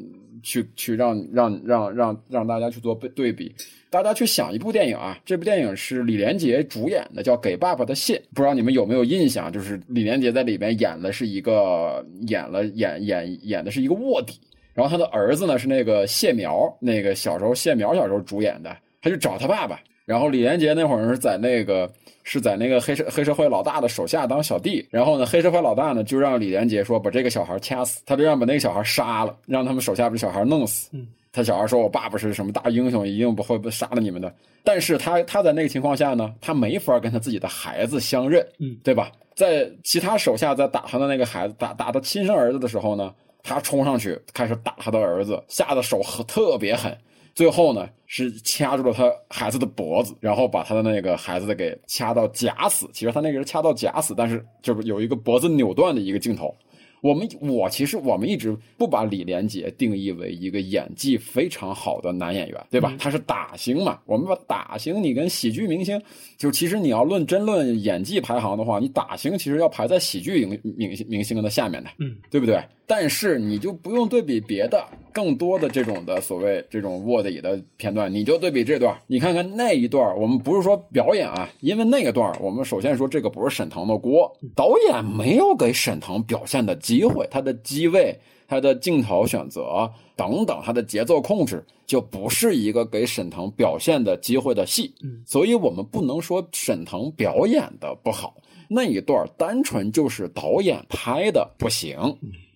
[0.42, 3.54] 去去让让让让让大家去做对比。
[3.90, 9.50] 大家去想一部电影啊，这部电影是李连杰主演的，叫《给爸爸的信》，不知道你们有没有印象？
[9.50, 14.38] 就是李连杰在里边演的是一个演了演演演的是一个卧底，
[14.74, 19.80] 然后他的儿子呢是那个谢苗，那个小时候谢苗小时候主演的，他就找他爸爸。
[20.10, 21.88] 然后李连杰那会儿是在那个
[22.24, 30.88] 是在那个黑社黑社会老大的手下当小弟，然后呢，黑社会老大呢就让李连杰说把这个小孩掐死，他就让把那个小孩杀了，让他们手下把小孩弄死。
[30.94, 39.12] 嗯，他小孩说：“我爸爸是什么大英雄，一定不会不杀了你们的。”但是他他在那个情况下呢，他没法跟他自己的孩子相认，嗯，对吧？
[39.36, 46.98] 在其他手下在打他的那个孩子，打打他亲生儿子的时候呢，他冲上去开始打他的儿子，下的手很特别狠。
[47.40, 52.86] 最后呢，是掐住了他孩子的脖子，然后把他的那个孩子给掐到假死。
[52.92, 56.54] 其实他那个是掐到假死，但是就是有一个脖子扭断的一个镜头。
[57.00, 62.94] 我们我其实我们一直不把李连杰定义为一个演技非常好的男演员，对吧？
[62.98, 63.98] 他是打星嘛。
[64.04, 65.98] 我们把打星你跟喜剧明星，
[66.36, 72.62] 就其实你要论真论演技排行的话，你打星其实要排在喜剧明明明星的下面的，嗯，对不对？
[72.86, 80.18] 但是你就不用对比别的更多的这种的所谓这种卧底的片段，你就对比这段，你看看那一段。
[80.18, 88.18] 我们不是说表演啊，因为那个段我们首先说这个不是沈腾的锅，导演没有给沈腾表现的机会，他的机位、
[88.50, 94.92] 他的镜头选择等等，他的节奏控制就不是一个给沈腾表现的机会的戏。
[95.04, 98.34] 嗯，所以我们不能说沈腾表演的不好，
[98.68, 101.96] 那一段单纯就是导演拍的不行。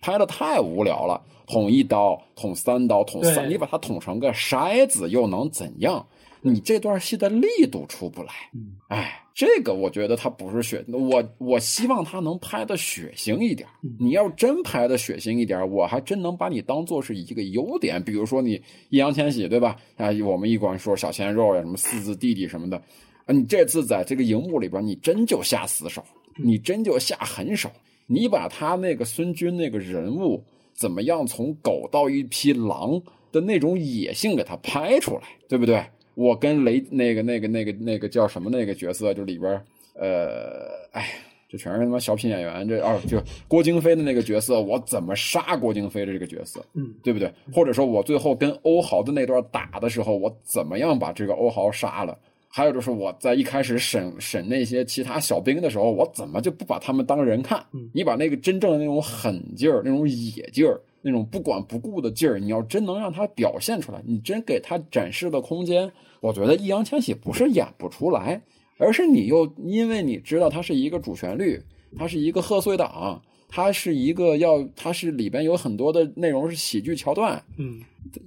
[0.01, 6.05] 拍的太无聊了，捅一刀，捅三刀，捅三，对你把它捅成个筛子又能怎样？
[6.41, 8.33] 你这段戏的力度出不来。
[8.53, 13.67] 嗯，哎，这个我觉得他不是血，我我希望他能拍的血腥一点。
[13.83, 18.01] 嗯你要真拍的血腥一点，我还真能把你当做是一个优点。
[18.01, 19.75] 比如说你易烊千玺，对吧？
[19.97, 22.77] 啊，我们一管说小鲜肉呀，什么四字弟弟什么的，
[23.25, 26.01] 啊，你这次在这个荧幕里边，你真就下死手，
[26.37, 27.69] 你真就下狠手。
[28.07, 30.41] 你把他那个孙军那个人物
[30.73, 33.01] 怎么样从狗到一匹狼
[33.33, 35.83] 的那种野性给他拍出来，对不对？
[36.15, 39.61] 我跟雷那个那个那个那个叫什么那个角色，就里边
[39.93, 41.09] 呃，哎，
[41.47, 47.31] 这全是他妈小品演员，这哦，就郭京飞的那个角色，我怎么杀郭京飞的这个角色，嗯，对不对？
[47.53, 52.17] 或者说我最后跟欧豪的那段打的时候，我怎么样把这个欧豪杀了？
[52.47, 57.61] 还有就是我在一开始审审那些其他小兵的时候，我怎么就不把他们当人看？
[57.93, 68.41] 你把那个真正的那种狠劲儿、那种野劲儿、那种不管不顾的劲儿，你要真能让他表现出来，你真给他展示的空间，我觉得易烊千玺不是演不出来，
[68.79, 71.61] 而是你又因为你知道他是一个主旋律，
[71.95, 73.21] 他是一个贺岁档，
[73.55, 77.79] 它是一个要，它是里边有很多的内容是喜剧桥段，嗯，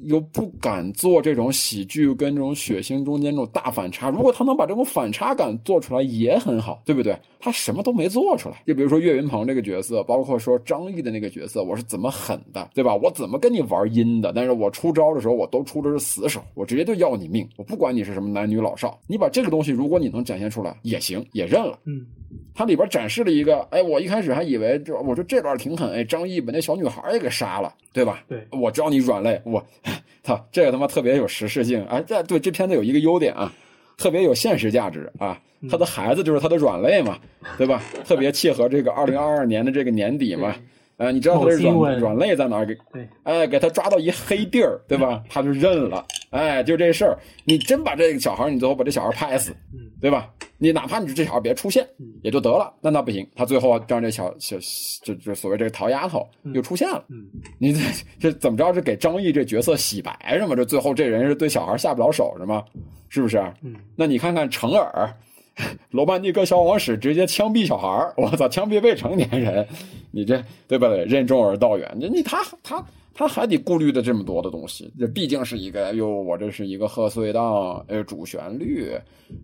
[0.04, 4.08] 又不敢做这种喜剧跟这种血腥中间这种大反差。
[4.08, 7.14] 如果他能把这种反差感做出来，也很好，对不对？
[7.38, 8.62] 他什么都没做出来。
[8.66, 12.96] 就比如说岳云鹏这个角色，包括说张译的那个角色，我是怎么狠的，对吧？
[12.96, 14.32] 我怎么跟你玩阴的？
[14.34, 18.98] 但是我出招的时候，我都出的是死手，我直接就要你命，我不管你是什么男女老少。
[19.06, 21.78] 你把这个东西，如果你能展现出来，也行，也认了。
[21.84, 22.06] 嗯，
[22.54, 28.22] 它里边展示了一个，哎，我一开始还以为这，我说这段挺狠，哎，张译把那小女孩也给杀了，对吧？
[28.28, 29.64] 对我知道你软肋，我
[30.22, 32.00] 操，这个他妈特别有实事性啊！
[32.00, 33.52] 这对这片子有一个优点啊，
[33.96, 35.40] 特别有现实价值啊。
[35.68, 37.18] 他的孩子就是他的软肋嘛，
[37.56, 37.82] 对吧？
[38.04, 40.54] 特别契合这个二零二二年的这个年底嘛。
[40.98, 42.66] 呃，你知道他的软软肋在哪儿？
[42.66, 45.22] 给对，哎，给他抓到一黑地儿，对吧？
[45.28, 46.04] 他就认了。
[46.30, 50.30] 哎，就这事儿，你真把这个小孩，你最后把这小孩拍死，嗯对吧？
[50.58, 54.56] 你哪怕你这小孩别出现嗯也就得了，那那不行，他最后让这小小
[55.02, 57.26] 这这所谓这个桃丫头又出现了，嗯
[57.58, 57.80] 你这
[58.20, 58.72] 这怎么着？
[58.74, 60.54] 是给张译这角色洗白是吗？
[60.54, 62.64] 这最后这人是对小孩下不了手是吗？
[63.08, 63.38] 是不是？
[63.62, 65.10] 嗯，那你看看成尔，
[65.90, 69.66] 罗曼蒂克消亡史直接枪毙小孩儿我操，枪毙未成年人，
[70.10, 70.88] 你这对吧？
[71.06, 78.92] 任重而道远，你你他他他还得顾虑的这么多的东西，这毕竟是一个，哎呦，我这是一个贺岁档，呃，主旋律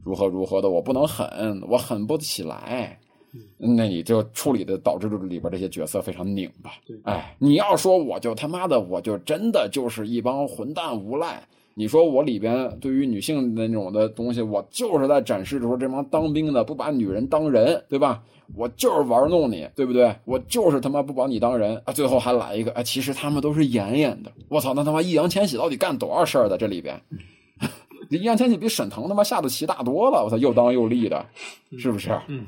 [0.04, 2.98] 如何如何的，我不能狠，我狠不起来。
[3.58, 6.96] 那你就处理的导致里边这些角色非常拧巴对。
[7.02, 11.42] 哎，你要说我就他妈的我就真的就是一帮混蛋无赖。
[11.74, 18.22] 你说我里边对于女性的那种的东西，我就是在展示说这帮当兵的不把女人当人，对吧？
[18.54, 20.14] 我就是玩弄你，对不对？
[20.26, 21.92] 我就是他妈不把你当人啊！
[21.92, 24.30] 最后还来一个啊，其实他们都是演演的。
[24.48, 27.00] 我操，那他妈易烊千玺到底干多少事儿的这里边？
[28.10, 31.24] 易烊千玺比沈腾他妈下的棋大多了，我操，又当又立的，
[31.78, 32.10] 是不是？
[32.28, 32.44] 嗯，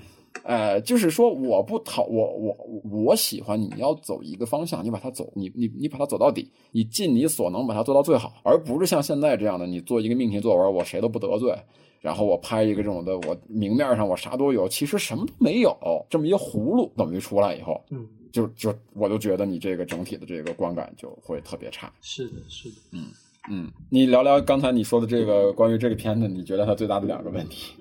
[0.47, 2.57] 呃，就是说我不讨我我
[2.89, 11.53] 我喜欢你要走一个方向，你把它走，你你你把它走到底，你尽你所能把它做到最好，而不是像现在这样的，你做一个命题作文，我谁都不得罪，
[12.01, 15.77] 然后我拍一个这种的，我明面上我啥都有，其实什么都没有，
[16.09, 21.93] 这么一葫芦等于出来以后，嗯，就就我就觉得你这个整体的这个观感就会特别差。
[22.01, 23.07] 是的，是的，嗯，
[23.51, 27.73] 嗯，你聊聊刚才你说的这个关于这个片子，你觉得它最大的两个问题？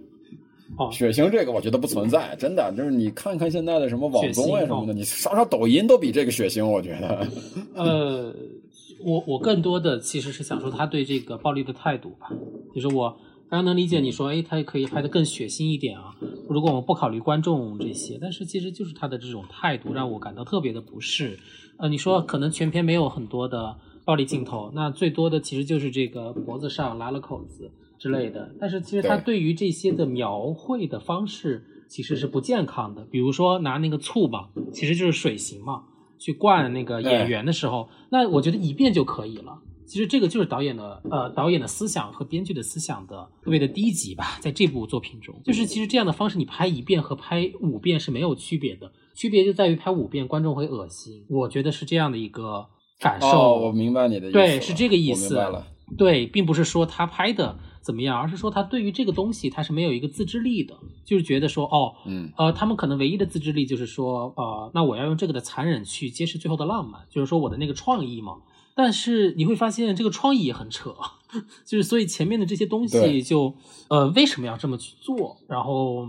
[0.78, 7.28] 哦，血腥这个我觉得不存在，真的就是你看看现在的什么网综啊什么的，你刷刷抖音都比这个血腥，我觉得。
[7.76, 8.36] 呃，
[9.04, 12.32] 我我更多的其实是想说他对这个暴力的态度吧，
[12.74, 13.18] 就是我
[13.50, 16.16] 当然能理解你说，哎，他可以拍的更血腥一点啊。
[16.50, 21.40] 如果我们不考虑观众这些，但是其实就是他的这种态度让我感到特别的不适。
[21.78, 28.54] 呃，你说可能全片没有很多的暴力镜头，那最多的其实就是这个脖子上拉了口子之类的。
[28.60, 35.84] 但是其实他对对于这些的描绘的方式其实是不健康的，比如说拿那个醋嘛，其实就是水刑嘛。
[36.18, 39.60] 去灌那个演员的时候，那我觉得一遍就可以了。
[39.86, 52.66] 其实这个就是导演的呃导演的思想和编剧的思想的特别的低级吧，在这部作品中，就是其实这样的方式你拍一遍和拍五遍是没有区别的，区别就在于拍五遍观众会恶心，我觉得是这样的一个
[53.00, 53.28] 感受。
[53.28, 54.34] 哦，我明白你的意思。
[54.34, 55.36] 对，是这个意思。
[55.36, 55.68] 我明白了。
[55.98, 60.76] 对，并不是说他拍的怎么样，而是说他对于这个东西他是没有一个自制力的，
[61.06, 68.38] 就是觉得说哦，嗯，呃，他们可能唯一的自制力就是说，呃，那我要用这个的残忍去揭示最后的浪漫，就是说我的那个创意嘛。
[68.74, 70.96] 但是你会发现这个创意也很扯，
[71.66, 73.54] 就是所以前面的这些东西就
[73.90, 75.38] 呃为什么要这么去做？
[75.48, 76.08] 然后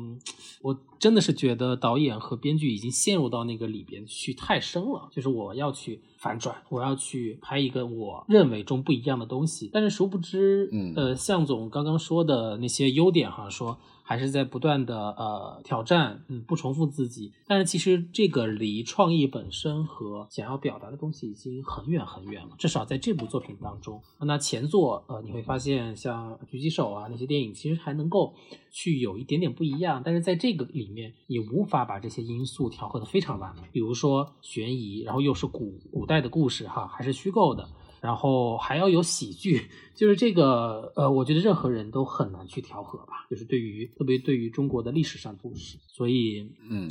[0.62, 10.92] 我真的是觉得导演和编剧已经陷入到那个里边去太深了，就是我要去反转，我要去拍一个我认为中不一样的东西，但是殊不知，嗯。
[10.96, 13.78] 呃，向总刚刚说的那些优点哈，说
[14.08, 28.32] 还是在不断的呃挑战，嗯，不重复自己，但是其实这个离创意本身和想要表达的东西已经很远很远了，至少在这部作品当中，那前作呃你会发现像狙击手啊那些电影其实还能够
[28.70, 37.68] 去有一点点不一样，但是在这个里面你无法把这些因素调和的非常完美，比如说悬疑，然后又是古古代的故事哈，还是虚构的。
[38.06, 46.88] 然后还要有喜剧， 就是这个呃，我觉得任何人都很难去调和吧，就是对于特别对于中国的历史上的故事，所以嗯，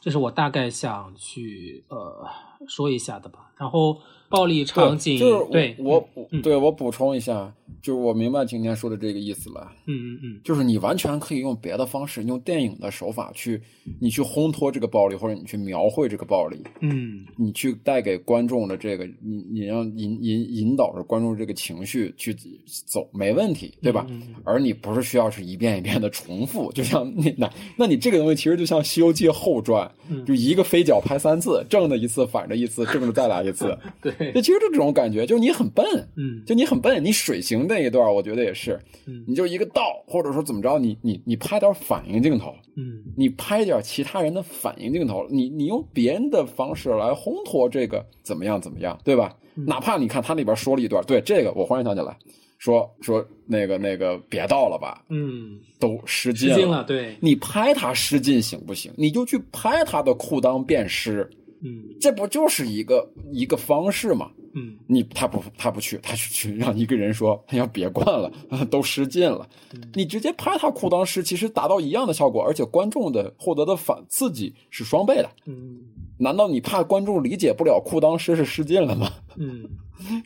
[0.00, 2.26] 这是我大概想去呃
[2.68, 3.50] 说一下的吧。
[3.56, 3.96] 然后
[4.28, 6.08] 暴力场景，就是对我
[6.42, 7.50] 对我补充一下，
[7.80, 9.72] 就是我明白今天说的这个意思了。
[9.86, 13.58] 嗯嗯嗯就是你完全可以用别的方式，用电影的手法去，
[13.98, 22.36] 你去烘托这个暴力，或者你去描绘这个暴力，嗯你去带给观众的这个，你你让引引引导着观众这个情绪去
[22.84, 24.04] 走，没问题，对吧？
[24.10, 35.84] 嗯嗯而你不是需要是一遍一遍的重复，就像那那那你这个东西其实就像《西游记后传》，嗯就一个飞脚拍三次，正的一次，反着一次，正着再来一次， 对，就其实就这种感觉，就是你很笨，
[36.16, 36.44] 嗯。
[36.46, 39.24] 就你很笨，你水行那一段，我觉得也是，嗯。
[39.26, 43.02] 你就一个倒，或者说怎么着，你你你拍点反应镜头，嗯。
[43.16, 49.36] 你拍点其他人的反应镜头，你你用别人的方式来烘托这个怎么样怎么样，对吧？
[49.54, 52.14] 哪怕你看他那边说了一段，对这个我忽然想起来，
[52.58, 58.92] 说说那个那个别倒了吧，嗯，都失禁了，对，你拍他失禁行不行？
[58.98, 61.26] 你就去拍他的裤裆变湿，
[61.62, 64.30] 嗯这不就是一个一个方式吗？
[64.58, 68.30] 嗯你他不他不去，他去去让一个人说哎呀别灌了，
[68.70, 69.46] 都失禁了。
[69.94, 75.30] 你直接拍他裤裆湿，其实达到一样的效果，而且观众的获得的反刺激是双倍的。
[75.46, 75.80] 嗯
[76.18, 79.10] 难道你怕观众理解不了裤裆湿是失禁了吗？
[79.36, 79.68] 嗯，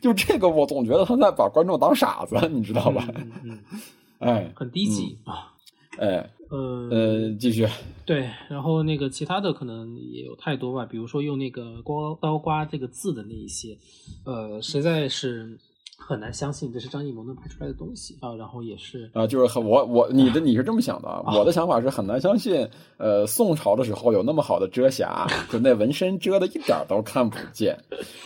[0.01, 3.05] 就这个，我总觉得他在把观众当傻子，你知道吧？
[3.15, 3.59] 嗯嗯，
[4.19, 5.51] 哎很低级啊，
[5.99, 7.65] 哎呃呃，继续。
[8.05, 13.77] 对，然后那个其他的可能也有太多吧，比如说用那个刮刀刮这个字的那一些，
[14.25, 15.57] 呃，实在是
[15.97, 18.35] 很难相信这是张艺谋能拍出来的东西啊。
[18.35, 27.77] 然后也是，啊，就是很我我你的你是这么想的啊，我的想法是很难相信，呃，宋朝的时候有那么好的遮瑕，就那纹身遮的一点都看不见，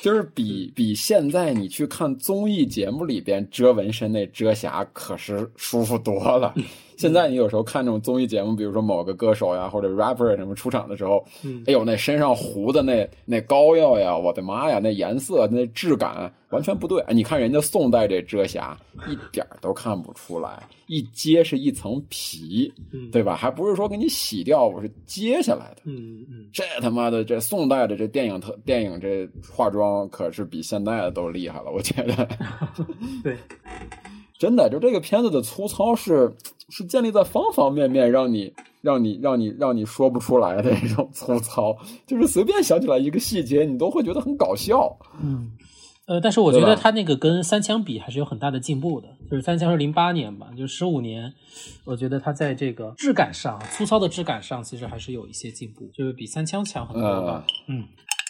[0.02, 6.52] 就是比比现在你去看综艺节目里边遮纹身那遮瑕可是舒服多了。
[6.98, 17.02] 现在你有时候看这种综艺节目，比如说某个歌手呀或者 rapper 什么出场的时候，嗯哎呦那身上糊的那那膏药呀，我的妈呀，那颜色那质感完全不对。
[17.02, 18.78] 哎，你看人家宋代这遮瑕
[19.08, 23.36] 一点都看不出来，一揭是一层皮，嗯对吧？
[23.36, 25.82] 还不是说给你洗掉，我是揭下来的。
[25.86, 32.28] 嗯嗯这他妈的，这宋代的这电影特电影这化妆可是比现代的都厉害了，我觉得。
[33.22, 33.36] 对，
[34.38, 36.36] 真的，就这个片子的粗糙是
[36.70, 41.76] 是建立在方方面面让你让你让你让你说不出来的一种粗糙，
[42.06, 44.98] 就是随便想起来一个细节，你都会觉得很搞笑。
[45.22, 45.52] 嗯。
[46.08, 51.34] 呃，但是我觉得他那个跟三枪比还是有很大的进步的，就是三枪是零八年吧，就十五年，
[51.84, 57.44] 我觉得他在这个质感上，粗糙的质感上，其实还是有一些进步，就是比三枪强很多吧。
[57.68, 57.86] 嗯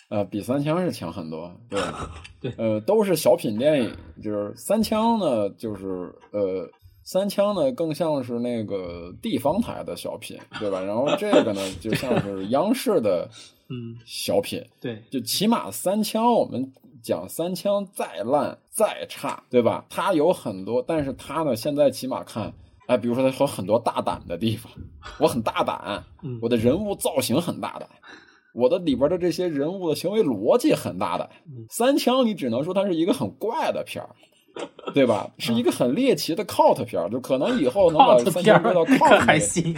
[0.10, 1.82] 呃，比三枪是强很多，对，
[2.40, 3.92] 对，呃，都是小品电影，
[4.24, 6.70] 就是三枪呢，就是呃，
[7.04, 10.80] 三枪呢更像是那个地方台的小品，对吧？
[10.82, 13.28] 然后这个呢，就像是央视的
[13.70, 19.84] 嗯小品，对，就起码三枪，我们讲三枪再烂再差，对吧？
[19.90, 22.54] 它有很多，但是它呢，现在起码看，
[22.86, 24.72] 哎，比如说他有很多大胆的地方，
[25.18, 27.90] 我很大胆，嗯我的人物造型很大胆，
[28.56, 31.30] 我的里边的这些人物的行为逻辑很大胆。
[31.48, 34.10] 嗯三枪，你只能说它是一个很怪的片儿。
[34.94, 35.30] 对吧？
[35.38, 39.76] 是一个很猎奇的 cult 片儿，就可能以后能把三枪归到 cult 还类行，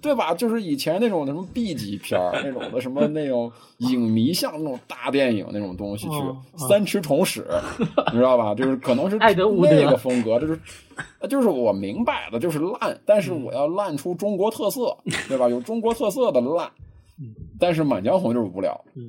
[0.00, 0.32] 对吧？
[0.32, 6.14] 就是以前那种什么 B 级片儿，那种的什么那种影迷像那种大电影那种东西去，
[6.56, 7.46] 三尺虫史，
[8.10, 8.54] 你知道吧？
[8.54, 9.34] 就是可能是那
[9.90, 10.58] 个风格，就是
[11.28, 14.96] 就是我明白的，就是烂，但是我要烂出中国特色，
[15.28, 15.46] 对吧？
[15.46, 16.70] 有中国特色的烂，
[17.58, 19.08] 但是《满江红》就是无聊，嗯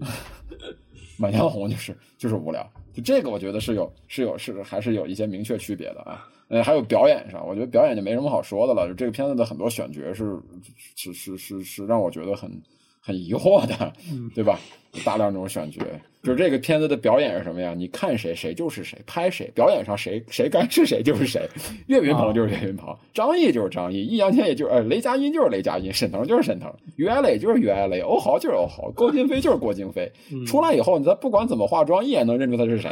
[1.18, 6.28] 满江红》就是就是无聊，就这个我觉得是有是有是还是有一些明确区别的啊。
[6.48, 8.88] 呃，还有表演上，我觉得表演就没什么好说的了。
[8.88, 10.36] 就这个片子的很多选角是
[10.96, 12.50] 是是是是让我觉得很
[13.00, 14.60] 很疑惑的，嗯 对吧？
[15.06, 15.80] 大量这种选角，
[16.24, 17.76] 就是这个片子的表演是什么呀？
[17.78, 21.48] 你看谁谁就是谁，拍谁，表演上谁谁该是谁就是谁。
[21.86, 30.12] 岳云鹏就是岳云鹏，张译就是张译，易烊千玺就是呃雷佳音就是雷佳音，沈腾就是沈腾，于爱磊就是于爱磊，欧豪就是欧豪，郭京飞就是郭京飞。
[30.32, 32.90] 嗯出来以后，你再不管怎么化妆，一眼能认出他是谁，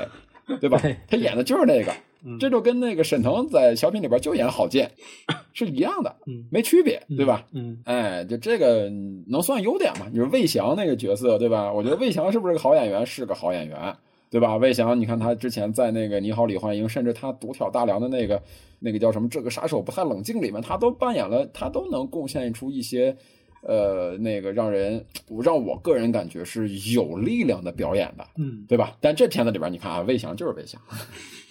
[0.62, 0.80] 对吧？
[1.08, 1.91] 他演的就是那个。
[2.28, 4.91] 嗯这就跟那个沈腾在小品里边就演郝建
[5.53, 7.45] 是一样的，嗯没区别，对吧？
[7.53, 10.07] 嗯哎，就这个嗯能算优点吗？
[10.11, 11.71] 你说魏翔那个角色，对吧？
[11.71, 13.05] 我觉得魏翔是不是个好演员？
[13.05, 13.95] 是个好演员，
[14.30, 14.57] 对吧？
[14.57, 18.41] 魏翔，你看他之前在那个《你好，李焕英》，甚至他独挑大梁的那个
[18.80, 23.15] 那个叫什么《这个杀手不太冷静》里面，他都扮演了，他都能贡献出一些。
[23.63, 25.03] 呃，那个让人
[25.43, 28.95] 让我个人感觉是有力量的表演的，嗯对吧？
[29.01, 30.80] 但这片子里边，你看啊，魏翔就是魏翔，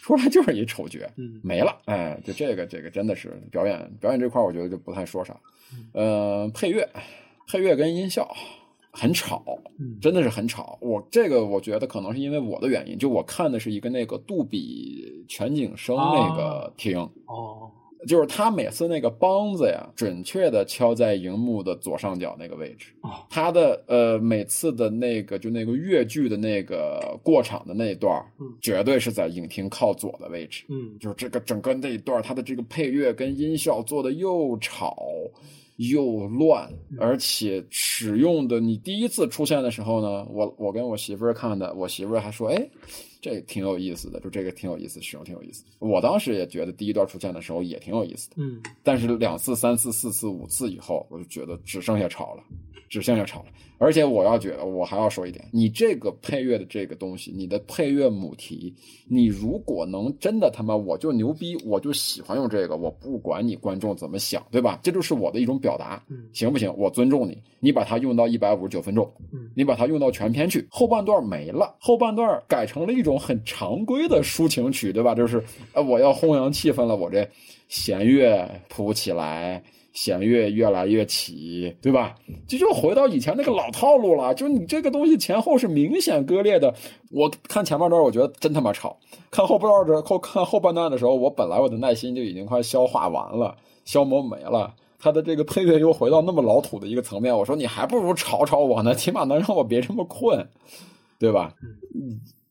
[0.07, 1.77] 出来就是一丑角，嗯没了。
[1.87, 5.37] 哎，就这个这个真的是表演表演这块，我觉得就不太说啥。
[5.93, 6.89] 呃，配乐
[7.49, 8.33] 配乐跟音效
[8.93, 9.43] 很吵，
[9.81, 10.79] 嗯真的是很吵。
[10.81, 16.97] 我这个我觉得可能是因为我的原因，就我看的是一个那个杜比全景声那个厅。
[17.27, 17.69] 哦
[18.07, 22.93] 就是他每次那个梆子呀，准确的敲在荧幕的左上角那个位置。
[23.03, 28.23] 哦他的呃每次的那个就那个越剧的那个过场的那一段
[28.61, 30.65] 绝对是在影厅靠左的位置。
[30.69, 34.97] 嗯就是这个整个那一段儿，它的这个配乐跟音效做的又吵
[35.77, 42.67] 又乱，而且使用的你第一次出现的时候呢，我我跟我媳妇儿看的，我媳妇儿还说，哎，
[43.27, 45.65] 这挺有意思的，就这个挺有意思，使用挺有意思。
[45.81, 52.45] 我当时也觉得第一段出现的时候也挺有意思的，嗯但是两次、三次、四次、五次以后，我就觉得只剩下吵了，
[52.89, 53.47] 只剩下吵了。
[53.79, 58.75] 而且我要觉得，我还要说一点，你这个配乐的这个东西，你的配乐母题，
[59.07, 64.81] 你如果能真的他妈我就牛逼，我就喜欢用这个，我不管你观众怎么想，对吧？
[64.83, 66.75] 这就是我的一种表达，嗯行不行？
[66.77, 75.15] 我尊重你，你把它用到一百五十九分钟，嗯你把它用到全篇去，后半段没了，后半段改成了一种很常规的抒情曲，对吧？
[75.15, 75.43] 就是
[75.75, 77.29] 呃，我要弘扬气氛了，我这
[77.69, 79.63] 弦乐铺起来。
[79.97, 82.15] 弦乐越来越起，对吧？
[82.47, 86.73] 这就回到以前那个老套路了，就你这个东西前后是明显割裂的。
[87.11, 88.91] 我看前半段，我觉得真他妈吵；
[89.31, 94.75] 看后半段的后看后半段的时候，我本来我的耐心就已经快消化完了，消磨没了。
[94.99, 100.47] 他的这个配乐又回到那么老土的一个层面，我说你还不如吵吵我呢， 起码能让我别这么困，
[101.19, 101.55] 对吧？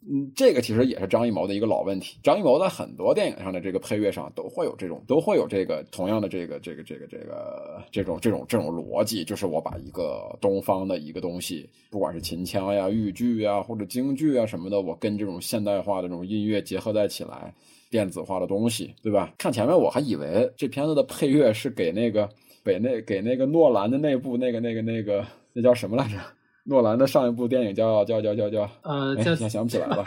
[0.08, 2.20] 嗯，这个其实也是张艺谋的一个老问题。
[2.22, 17.52] 张艺谋在很多电影上的这个配乐上都会有这种，都会有这个同样的这个这个这个这个这种这种这种逻辑，就是我把一个东方的一个东西，不管是秦腔呀、豫剧呀或者京剧啊什么的，我跟这种现代化的这种音乐结合在起来，
[17.90, 19.34] 电子化的东西，对吧？
[19.40, 22.30] 看前面我还以为这片子的配乐是给那个
[22.64, 26.18] 给那给那个诺兰的那部那个那个那个那叫什么来着？
[26.66, 30.04] 诺兰的上一部电影叫叫叫叫叫，哎，呃叫想想不起来了。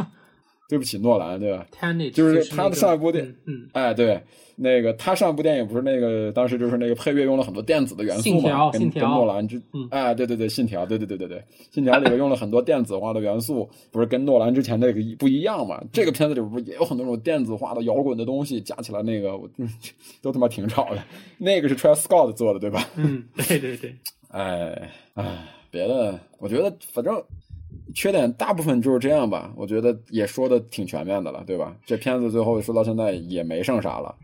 [0.69, 1.67] 对不起，诺兰，对吧
[2.13, 3.35] 就是他的上一部电
[3.73, 4.23] 哎，对，
[4.55, 15.83] 那个他上一部电影不是那个当时就是那个配乐用了很多电子的元素信条嘛，跟诺兰之嗯，哎，对对对，信条，对对对对对，信条里边用了很多电子化的元素，不是跟诺兰之前那个不一样嘛？
[15.91, 19.49] 这个片子里边不是也有很多种电子化的摇滚的东西，加起来那个我
[20.21, 21.03] 都他妈挺吵的。
[21.39, 22.87] 那个是 Travis Scott 做的，对吧？
[22.97, 23.97] 嗯，对对对，
[24.29, 27.23] 哎 哎，别的我觉得反正
[27.95, 29.53] 缺点大部分就是这样吧。
[29.57, 31.77] 我觉得也说的挺全面的了，对吧？
[31.85, 34.15] 这片子最后说到现在也没剩啥了。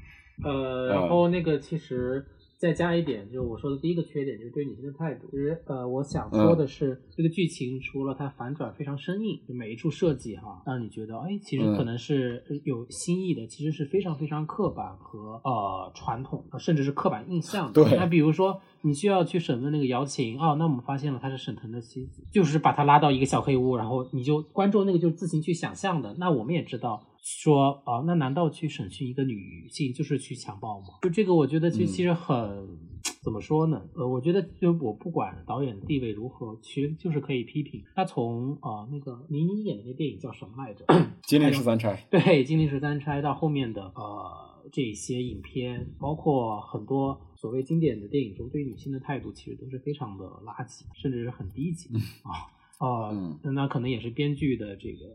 [0.42, 2.24] 呃，然后那个其实，
[2.64, 5.28] 再加一点，就是我说的第一个缺点，就是对女性的态度。
[5.30, 17.84] 其实，呃，我想说的是，这个剧情除了它反转非常生硬，就每一处设计哈，让你觉得，哎，其实可能是有新意的，其实是非常非常刻板和呃传统，甚至是刻板印象的。
[17.84, 17.98] 对。
[17.98, 26.14] 那比如说，你需要去审问那个姚琴，哦，那我们发现了她是沈腾的妻子，就是把她拉到一个小黑屋，然后你就观众那个就自行去想象的。
[26.18, 27.04] 那我们也知道。
[27.24, 30.88] 说啊，那难道去审讯一个女性就是去强暴吗？
[31.00, 32.78] 就这个，我觉得其实其实很
[33.22, 33.80] 怎么说呢？
[33.94, 40.84] 呃，我觉得就我不管导演地位如何，其实就是可以批评他从啊那个倪妮演的那电影叫什么来着？
[41.24, 42.04] 金陵十三钗。
[42.12, 51.88] 对，金陵十三钗到后面的呃这些影片，包括很多所谓经典的电影中对女性的态度，其实都是非常的垃圾，甚至是很低级
[52.22, 52.52] 啊
[52.86, 55.06] 啊，那可能也是编剧的这个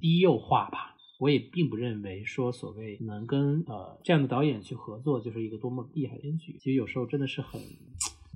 [0.00, 0.91] 低幼化吧。
[1.22, 7.60] 我也并不认为说所谓能跟呃这样的导演去合作就是一个多么厉害的编剧，其实有时候真的是很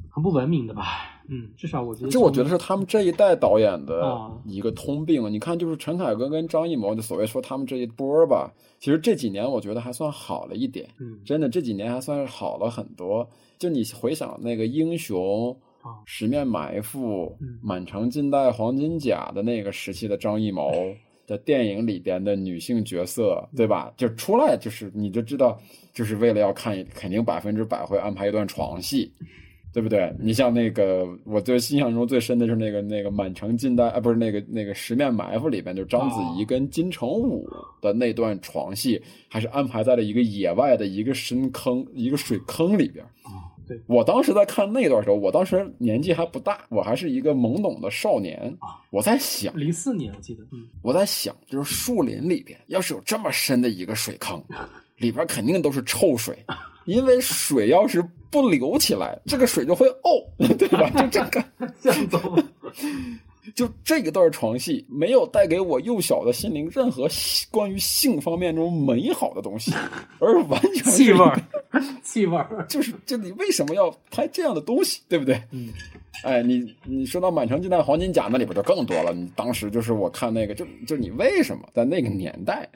[0.08, 1.20] 很不文明的吧。
[1.28, 5.28] 嗯，至少我觉得这我觉得是他们这一代导演的一个通病。
[5.32, 10.88] 你看，就是陈凯歌跟张艺谋，就所谓说他们这一波吧，其实这几年我觉得还算好了一点。
[11.00, 13.28] 嗯，真的这几年还算是好了很多。
[13.58, 15.58] 就你回想那个英雄、
[16.04, 20.70] 十面埋伏、满城尽带黄金甲的那个时期的张艺谋。
[21.26, 23.92] 的电影里边的女性角色，对吧？
[23.96, 25.60] 就出来就是你就知道，
[25.92, 29.10] 就是为了要看，肯定百分之百会安排一段床戏，
[29.72, 30.14] 对不对？
[30.18, 37.48] 你像那个，我最印象中最深的是那个那个《满城尽带》啊，不是那个那个《十面埋伏》里边，就章子怡跟金城武
[37.80, 43.04] 的那段床戏，还是安排在了一个野外的一个深坑、一个水坑里边。
[43.86, 48.80] 我当时在看那段时候，我当时年纪还不大，我还是一个懵懂的少年啊。
[48.90, 54.42] 我在想，零四年我记得，嗯，我在想，就是树林里边要是有这么深的一个水坑，
[54.98, 56.38] 里边肯定都是臭水，
[56.84, 60.24] 因为水要是不流起来，这个水就会呕，
[60.56, 60.88] 对吧？
[60.90, 61.44] 就这个，
[61.80, 62.44] 向总。
[63.54, 67.08] 就这一段床戏，没有带给我幼小的心灵任何
[67.50, 69.72] 关于性方面中美好的东西，
[70.18, 71.40] 而完全是气味儿，
[72.02, 75.40] 气味儿，就是就你为什么要拍这样的东西，对不对？
[75.50, 75.72] 嗯。
[76.22, 79.12] 哎，你你说到《满城尽带黄金甲》，那里边就更多了。
[79.12, 82.68] 你当时就是我看那个，就就你为什么在那个年代，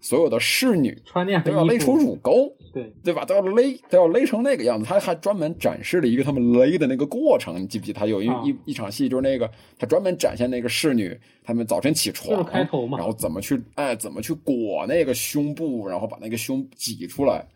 [0.00, 3.24] 所有的侍女穿那都要勒出乳沟，对对吧？
[3.24, 4.84] 都要勒，都要勒成那个样子。
[4.84, 7.60] 他还专门展示了一个他们勒的那个过程。
[7.60, 7.92] 你记不记？
[7.92, 11.16] 他有一一一场戏，就是那个他专门展现那个侍女，
[11.46, 17.46] 他们早晨起床，开头嘛，然后怎么去哎，怎么去裹那个胸部，然后把那个胸挤出来，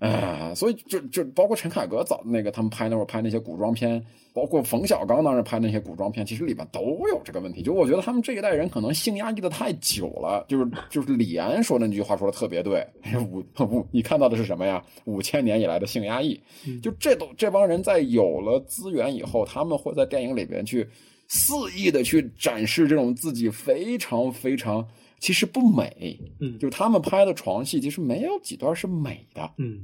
[0.00, 4.02] 哎，所以就就包括陈凯歌早那个他们拍那会儿拍那些古装片。
[4.32, 7.62] 包括冯小刚当时拍那些古装片，其实里边都有这个问题。
[7.62, 10.44] 就我觉得他们这一代人可能性压抑的太久了。
[10.46, 12.86] 就是就是李安说的那句话说的特别对，
[13.30, 14.84] 五五你看到的是什么呀？
[15.06, 16.38] 五千年以来的性压抑。
[16.82, 20.86] 就这都这帮人在有了资源以后，他们会在电影里边去
[21.28, 24.86] 肆意的去展示这种自己非常非常
[25.18, 26.18] 其实不美。
[26.40, 29.50] 嗯，就他们拍的床戏其实没有几段是美的。
[29.58, 29.80] 嗯，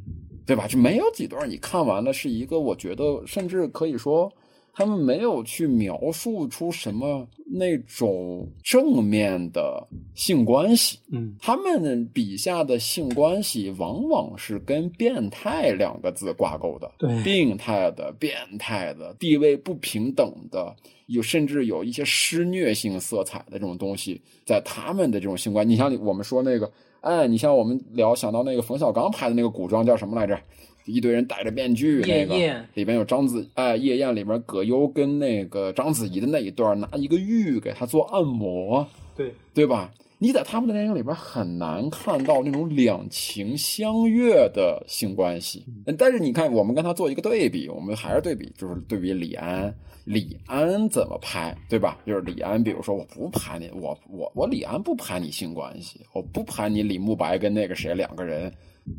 [0.46, 0.66] 对吧？
[0.66, 4.32] 就没有几段你看完了是一个，我觉得甚至可以说。
[4.72, 20.74] 他们没有去描述出什么那种正面的性关系，嗯，他们笔下的性关系往往是跟“变态”两个字挂钩的，对，病态的、变态的、地位不平等的，
[21.06, 30.40] 有甚至有一些施虐性色彩的这种东西，在他们的这种性关，你像我们说那个，哎，你像我们聊想到那个冯小刚拍的那个古装叫什么来着？
[30.84, 32.34] 一堆人戴着面具，那个
[32.74, 39.92] 里边有章子哎，夜宴里边葛优跟那个章子怡的那一段，拿一个玉给他做按摩，对对吧？
[40.18, 45.64] 你在他们的电影里边很难看到那种两情相悦的性关系。
[45.98, 49.74] 但是你看，我们跟他做一个对比，我们还是对比，就是对比李安，
[50.04, 51.98] 李安怎么拍，对吧？
[52.06, 58.52] 就是李安，比如说我不拍你，我我我李安不拍你性关系，我不拍你李慕白跟那个谁两个人。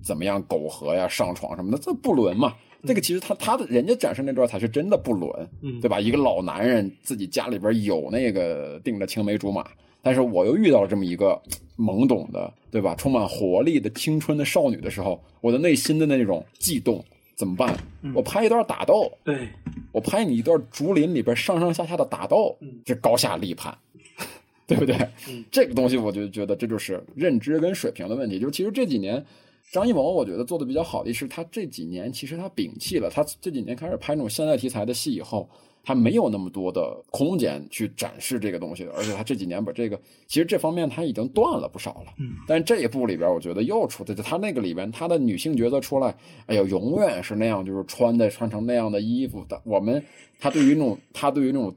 [0.04, 2.54] 怎么样苟合呀、上床什么的，这不伦嘛？
[2.86, 5.32] 这个其实他他的人家展示那段才是真的不伦，
[5.82, 6.02] 对吧？
[6.02, 9.66] 一个老男人自己家里边有那个定的青梅竹马，
[10.02, 11.42] 但是我又遇到了这么一个
[11.78, 12.94] 懵懂的，对吧？
[12.96, 17.02] 充满活力的青春的少女的时候，我的内心的那种悸动
[17.36, 17.74] 怎么办？
[18.14, 19.48] 我拍一段打斗，对
[19.94, 23.74] 我拍你一段竹林里边上上下下的打斗，这高下立判，
[24.68, 24.98] 对不对？
[25.50, 28.40] 这个东西我就觉得这就是认知跟水平的问题。
[28.40, 29.26] 就是其实这几年。
[29.74, 35.50] 张艺谋我觉得做的比较好的是，他这几年其实他摒弃了，他这几年开始拍那种现代题材的戏以后。
[35.86, 42.14] 他没有那么多的空间去展示这个东西，而且他这几年把这个，其实这方面他已经断了不少了。
[42.20, 46.16] 嗯，但这一部里边，我觉得又出的，就他那个里边，他的女性角色出来，
[46.46, 49.62] 哎呦，永远是那样，就是穿的穿成那样的衣服的。
[49.66, 50.02] 我们
[50.40, 51.76] 他对于那种他对于那种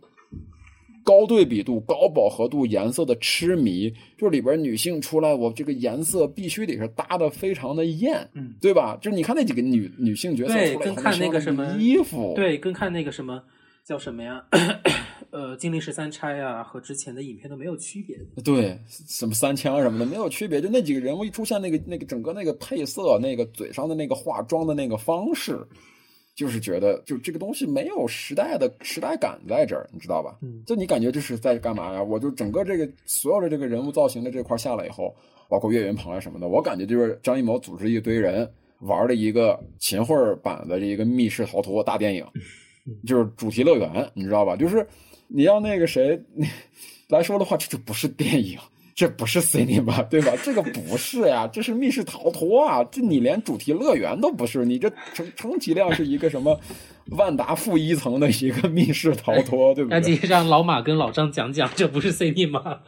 [1.07, 8.99] 高对比度、高饱和度颜色的痴迷，就里边女性出来，我这个颜色必须得是搭的非常的艳，嗯，对吧？
[9.01, 13.41] 就是你看那几个女女性角色出来，跟看那个什么衣服，对，跟看那个什么。
[13.87, 14.45] 叫什么呀？
[15.31, 18.19] 呃，金陵十三钗啊，和之前的影片都没有区别。
[18.43, 25.65] 对，什么三枪什么的没有区别，就那几个人物一出现，那个那个整个那个配色，那个嘴上的那个化妆的那个方式，
[26.37, 30.39] 就是觉得就这个东西没有时代的时代感在这儿，你知道吧？
[30.43, 32.03] 嗯，就你感觉这是在干嘛呀？
[32.03, 35.13] 我就整个这个所有的这个人物造型的这块下来以后，
[35.49, 38.49] 包括岳云鹏啊什么的，我感觉就是张艺谋组织一堆人
[38.81, 42.25] 玩了一个秦桧版的这一个密室逃脱大电影。
[43.05, 44.55] 就是主题乐园，你知道吧？
[44.55, 44.87] 就是
[45.27, 46.17] 你要那个谁
[47.09, 48.57] 来说的话，这就不是电影，
[48.97, 50.33] 这不是 cinema，对吧？
[50.43, 52.83] 这个不是呀，这是密室逃脱啊！
[52.91, 56.59] 这你连主题乐园都不是，你这充充其量是一个什么
[57.13, 60.01] 万达负一层的一个密室逃脱，对不对？
[60.01, 62.79] 赶紧让老马跟老张讲讲，这不是 cinema，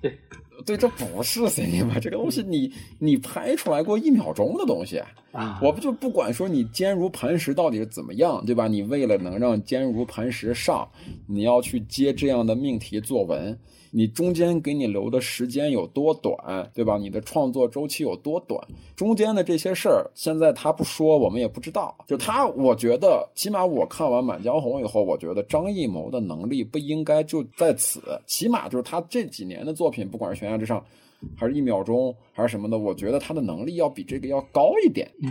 [0.00, 0.18] 对。
[0.64, 5.58] 对，这不是 cinema，这个东西你你拍出来过一秒钟的东西啊！
[5.60, 8.68] 我不就不管说你坚如磐石到底是怎么样，对吧？
[8.68, 10.88] 你为了能让坚如磐石上，
[11.26, 13.58] 你要去接这样的命题作文。
[13.94, 16.34] 你中间给你留的时间有多短，
[16.72, 16.96] 对吧？
[16.96, 18.58] 你的创作周期有多短？
[18.96, 21.94] 中间的这些事儿，现在他不说，我们也不知道。
[22.06, 28.00] 就他，我觉得，起码我看完《满江红》以后，我觉得张艺谋的能力不应该就在此。
[28.26, 30.80] 起码就是他这几年的作品，不管是《悬崖之上》，
[31.36, 35.06] 还是一秒钟，还是什么的，我觉得他的能力要比这个要高一点。
[35.22, 35.30] 嗯。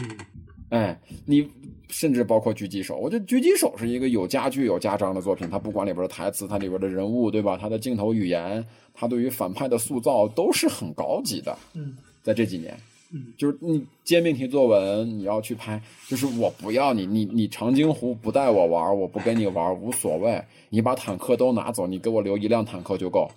[0.72, 1.46] 哎，你
[1.90, 5.50] 甚至包括狙击手，我觉得狙击手是一个有家具有家章的作品。
[5.50, 7.58] 它不管里边的台词，它里边的人物，对吧？
[7.60, 11.58] 它的镜头语言，它对于反派的塑造都是很高级的。
[11.74, 12.74] 嗯，在这几年，
[13.12, 20.42] 嗯，就是你接命题作文，你要去拍，就是我不要你，你你长津湖不带我玩，我不跟你玩无所谓。
[20.70, 23.30] 你把坦克都拿走，你给我留一辆坦克就够。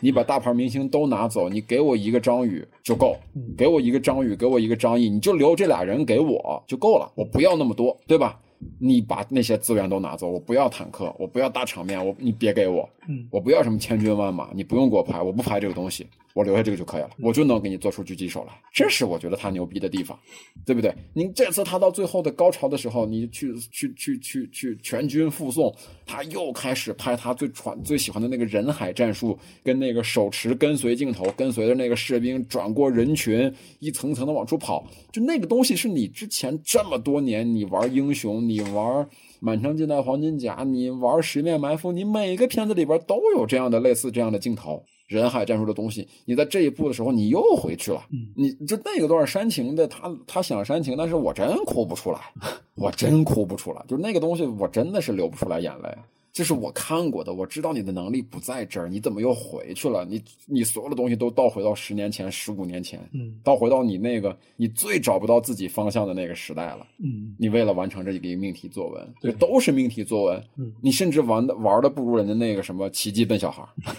[0.00, 3.16] 你把大牌明星都拿走，你给我一个张宇就够，
[3.56, 8.38] 给我一个张宇，给我一个张译，你就留这俩人给我就够了，我不要那么多，对吧？
[8.78, 12.88] 你把那些资源都拿走，我不要坦克，我不要大场面，我你别给我，
[13.30, 16.06] 我不要什么千军万马，你不用给我拍，我不拍这个东西。
[16.34, 20.18] 我留下这个就可以了，我就能给你做出狙击手来，这是我觉得他牛逼的地方，
[20.64, 20.94] 对不对？
[21.12, 25.74] 您这次他到最后的高潮的时候，你去去去去去全军覆送，
[26.06, 39.08] 他又开始拍他最传最喜欢的那个人海战术，跟那个手持跟随镜头，跟随着那个士兵转过人群，一层层的往出跑，就那个东西是你之前这么多年你玩英雄，你玩
[39.40, 44.84] 满城尽带黄金甲，你玩十面埋伏，你每个片子里边都有这样的类似这样的镜头。
[45.10, 48.06] 人海战术的东西，你在这一步的时候，你又回去了。
[48.36, 52.20] 你就那个段煽情的，他他想煽情，但是我真哭不出来，
[52.76, 53.84] 我真哭不出来。
[53.88, 55.88] 就那个东西，我真的是流不出来眼泪。
[56.32, 60.04] 这是我看过的，我知道你的能力不在这儿，你怎么又回去了？
[60.08, 66.86] 你你所有的东西都倒回到十年前、十五年前，嗯，倒回到你那个你最找不到自己方向的那个时代了。
[67.02, 70.40] 嗯，你为了完成这一个命题作文，这都是命题作文。
[70.56, 73.64] 嗯，你甚至玩的玩的不如人家那个什么奇迹笨小孩。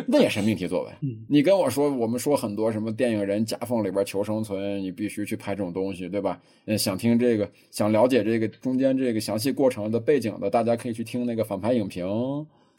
[0.06, 0.92] 那也是命题作文。
[1.28, 6.40] 你跟我说，我们说很多什么电影人夹缝里边求生存，你必须去拍这种东西，对吧？
[6.66, 12.06] 嗯，想听这个，想了解这个中间这个详细过程的背景的，大家可以去听那个反派影评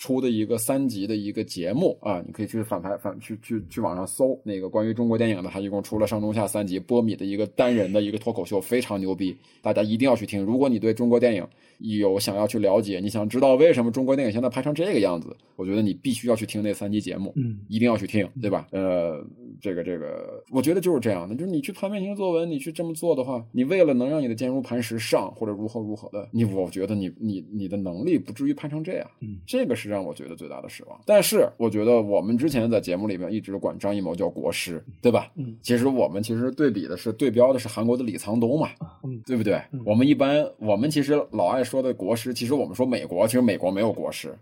[0.05, 10.43] 出的一个三集的一个节目啊，你可以去反拍反去去去网上搜那个关于中国电影的，他一共出了上中下三集，波米的一个单人的一个脱口秀，非常牛逼，大家一定要去听。
[10.43, 11.43] 如果你对中国电影，
[11.79, 15.35] 有想要去了解，你想知道为什么中国电影现在拍成这个样子？
[15.55, 18.67] 我觉得你必须要去听那三集节目，嗯，一定要去听，对吧？
[18.71, 19.25] 呃，
[19.59, 30.99] 这个这个，我觉得就是这样的，就是你去拍面型作文，你去这么做的话，你为了能让你的坚如磐石上，或者如何如何的，你我觉得你你你的能力不至于拍成这样，嗯，这个是让我觉得最大的失望。
[31.05, 35.31] 但是我觉得我们之前在节目里面一直管张艺谋叫国师，对吧？
[35.35, 38.69] 嗯，其实我们其实对比的是对标的是韩国的李沧东嘛，
[39.03, 39.61] 嗯，对不对？
[39.85, 44.37] 我们一般我们其实老爱说的国师，其实我们说美国，其实美国没有国师，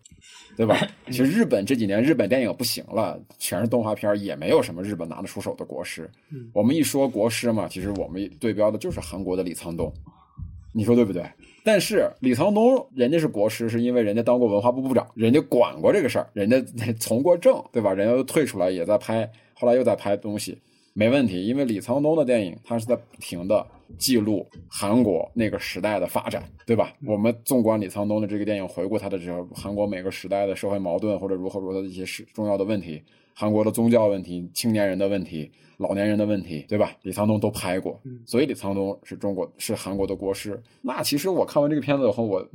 [0.57, 0.75] 对吧？
[1.07, 6.09] 其实日本这几年日本电影不行了，全是动画片，也没有什么日本拿得出手的国师。
[6.53, 9.93] 我们一说国师嘛，其实我们对标的就是韩国的李沧东，
[10.73, 11.23] 你说对不对？
[11.63, 16.61] 但是李沧东人家是国师，是因为人家当过文化部部长，人家管过这个事儿，人家
[16.99, 17.93] 从过政，对吧？
[17.93, 20.57] 人家又退出来也在拍，后来又在拍东西。
[20.95, 23.65] 没问题，因为李沧东的电影他是在不停的
[23.97, 26.93] 记录韩国那个时代的发展，对吧？
[27.07, 33.01] 我们纵观李沧东的这个电影，回顾他的这个，韩国每个时代的社会矛盾或者如何如何的一些事重要的问题，
[33.33, 36.95] 韩国的宗教问题、青年人的问题、老年人的问题，对吧？
[37.01, 40.61] 李沧东都拍过，所以李沧东是中国是韩国的国师。
[40.81, 42.47] 那其实我看完这个片子以后，我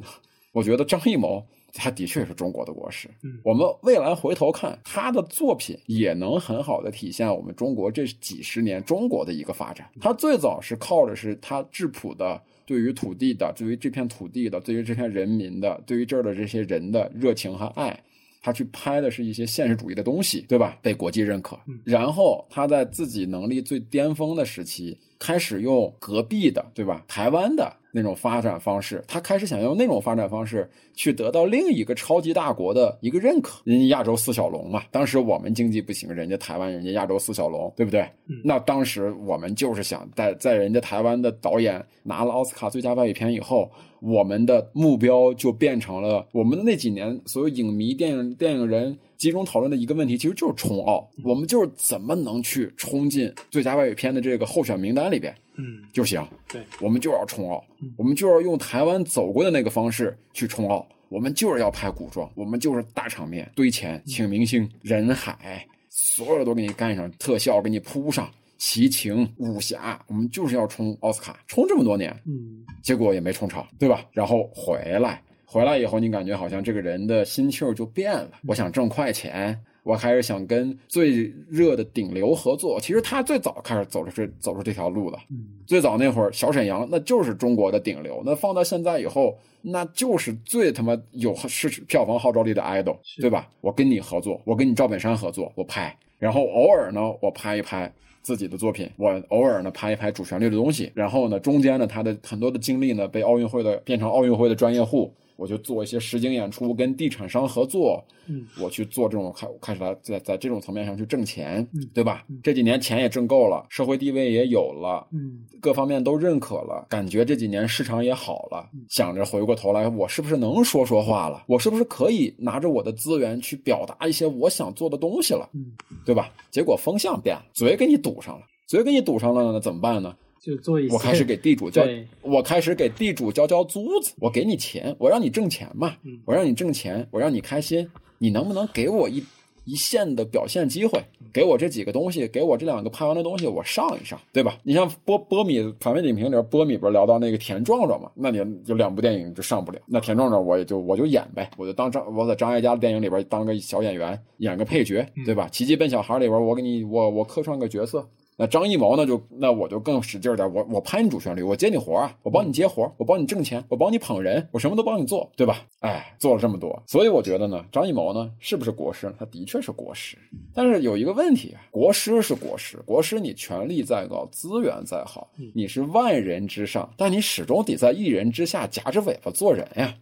[0.53, 1.45] 我觉得张艺谋。
[1.74, 3.09] 他的确是中国的国师。
[3.22, 9.87] 嗯，我们未来回头看他的作品，也能很好的体现我们中国这几十年中国的一个发展。
[10.01, 18.03] 他最早是靠的是他质朴的对于土地的、对于这片土地的、对于这片人民的、对于这儿的这些人的热情和爱，
[18.49, 20.78] 他去拍的是一些现实主义的东西，对吧？
[20.80, 21.59] 被国际认可。
[21.84, 27.04] 然后他在自己能力最巅峰的时期，开始用隔壁的，对吧？
[27.08, 27.72] 台湾的。
[27.90, 33.62] 那种发展方式，他开始想用那种发展方式去得到另一个超级大国的一个认可。
[33.64, 38.06] 人家亚洲四小龙嘛，当时我们经济不行，人家台湾，人家亚洲四小龙，对不对？
[38.44, 43.68] 那当时我们就是想在在人家台湾的导演拿了奥斯卡最佳外语片以后，
[44.00, 51.06] 我们的目标就变成了我们的那几年所有影迷、电影电影人集中讨论的一个问题，其实就是冲奥。
[51.24, 55.34] 我们就是怎么能去冲进最佳外语片的这个候选名单里边。
[55.56, 56.24] 嗯，就行。
[56.48, 57.62] 对，我们就要冲奥，
[57.96, 60.86] 我们就要用台湾走过的那个方式去冲奥。
[61.08, 74.04] 我们就是要拍古装，我们就是大场面堆钱，请明星，人海，所有都给你干上，特效给你铺上，奇情武侠，我们就是要冲奥斯卡，冲这么多年，嗯，结果也没冲成，对吧？
[74.12, 79.59] 然后回来，回来以后，你感觉好像这个人的心气儿就变了，我想挣快钱。
[79.82, 82.78] 我还是想跟最热的顶流合作。
[82.78, 85.18] 其实他最早开始走的是走出这条路的。
[85.66, 88.22] 最早那会儿，小沈阳那就是中国的顶流。
[88.26, 93.49] 那放到现在以后，那就是最他妈有是票房号召力的 idol，对吧？
[93.62, 95.96] 我跟你合作，我跟你赵本山合作，我拍。
[96.18, 97.90] 然后偶尔呢，我拍一拍
[98.20, 100.92] 自己的作品，我偶尔呢拍一拍主旋律的东西。
[100.94, 105.11] 然后呢，中间呢，他的很多的经历呢，被奥运会的变成奥运会的专业户。
[105.39, 111.64] 我就做一些实景演出，跟地产商合作，嗯，我去做这种开开始来在在这种层面上去挣钱，
[111.95, 112.26] 对吧？
[112.43, 121.45] 这几年钱也挣够了，社会地位也有了，嗯，各方面都认可了，感觉这几年市场也好了，想着回过头来，我是不是能说说话了？
[121.47, 125.49] 我是不是可以拿着我的资源去表达一些我想做的东西了？
[125.53, 125.72] 嗯，
[126.05, 126.32] 对吧？
[126.51, 130.16] 结果风向变了，嘴给你堵上了，嘴给你堵上了，那怎么办呢？
[130.49, 131.86] 就做一些，我开始给地主交，
[132.22, 135.94] 我开始给地主交交租子，我给你钱，我让你挣钱嘛，
[136.24, 137.86] 我让你挣钱，我让你开心，
[138.16, 139.22] 你能不能给我一
[139.66, 141.05] 一线的表现机会？
[141.30, 144.57] 给我这几个东西，给我这两个拍完的东西，我上一上，对吧？
[144.62, 148.11] 你像波波米反面影评里边，波米不是聊到那个田壮壮嘛？
[148.14, 149.78] 那你就两部电影就上不了。
[149.84, 155.46] 那田壮壮我也就我就演呗，我就当张我在张艾嘉的电影里边当个小演员，演个配角，对吧？
[155.49, 158.09] 奇迹笨小孩里边我给你我我客串个角色。
[158.41, 159.05] 那张艺谋呢？
[159.05, 165.66] 就那我就更使劲点，我我拍你主旋律，我接你活啊，我帮你接活，我帮你挣钱，我帮你捧人，我什么都帮你做，对吧？
[165.80, 169.12] 哎，做了这么多，所以我觉得呢，张艺谋呢是不是国师？
[169.18, 170.16] 他的确是国师，
[170.55, 179.93] 但是有一个问题啊，国师是国师，国师你权力再高，资源再好，你是万人之上，但你始终得在一人之下夹着尾巴做人呀，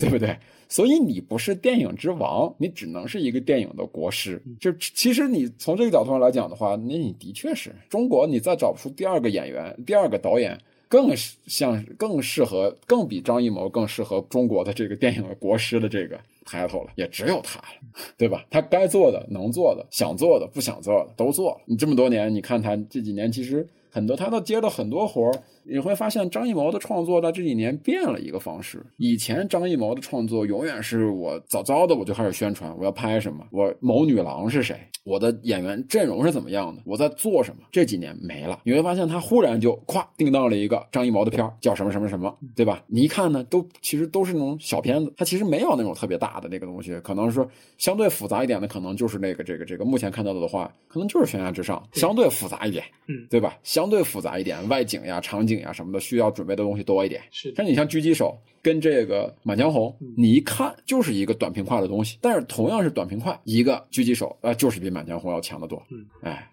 [0.00, 0.36] 对不对？
[0.68, 4.42] 所以你不是电影之王，你只能是一个电影的国师。
[4.58, 10.58] 就其实你从这个角度上来讲的话，那你的确是中国，你再找不出第二个演员、第二个导演
[10.88, 17.66] 更像、更适合、更比张艺谋更适合中国的这个电影的国师的这个 title 了，也只有他了，
[18.16, 18.44] 对吧？
[18.50, 21.60] 他该做的、能做的、想做的、不想做的都做了。
[21.66, 25.42] 你这么多年，你看他这几年，其实很多他都接了很多活儿。
[25.66, 28.84] 你会发现张艺谋的创作在这几年变了一个方式。
[28.96, 37.62] 以前张艺谋的创作永远是我早早的我就开始宣传我要拍什么，我某女郎是谁，我的演员阵容是怎么样的，我在做什么。
[37.72, 42.84] 这几年没了，你会发现他忽然就咵定到了一个张艺谋的片叫什么什么什么，对吧？
[42.86, 47.48] 你一看呢，都其实都是那种小片子，他其实没有那种特别大的那个东西，可能说
[47.78, 53.56] 相对复杂一点的，可能就是那个这个这个目前看到的的话，可能就是悬崖之上，相对复杂一点，嗯，对吧？
[53.62, 55.53] 相对复杂一点，外景呀、场景。
[55.60, 57.54] 呀什么的需要准备的东西多一点，是。
[57.54, 65.82] 像你像狙击手跟这个满江红，你一看就是一个短平快的东西，但是同样是短平快，一个狙击手啊就是比满江红要强得多。
[65.90, 66.50] 嗯，哎，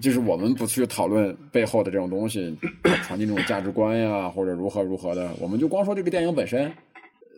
[0.00, 2.54] 就是我们不去讨论背后的这种东西，
[3.04, 6.72] 传递这种价值观呀，或者如何如何的，我们就光说这个电影本身，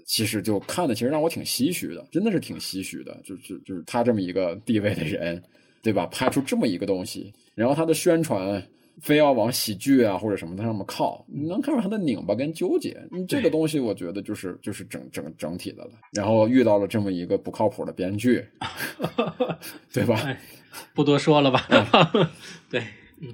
[0.06, 5.42] 其实就看的其实让我挺唏嘘的，真的是挺唏嘘的，就就就是他这么一个地位的人，
[5.82, 6.06] 对吧？
[6.06, 8.62] 拍出这么一个东西，然后他的宣传。
[9.01, 13.01] 非要往喜剧啊或者什么的上面靠，你能看出他的拧巴跟纠结。
[13.11, 15.90] 你这个东西，我觉得就是就是整整整体的了。
[16.12, 18.45] 然后遇到了这么一个不靠谱的编剧，
[19.93, 20.36] 对吧？
[20.95, 21.66] 不多说了吧。
[22.70, 22.82] 对，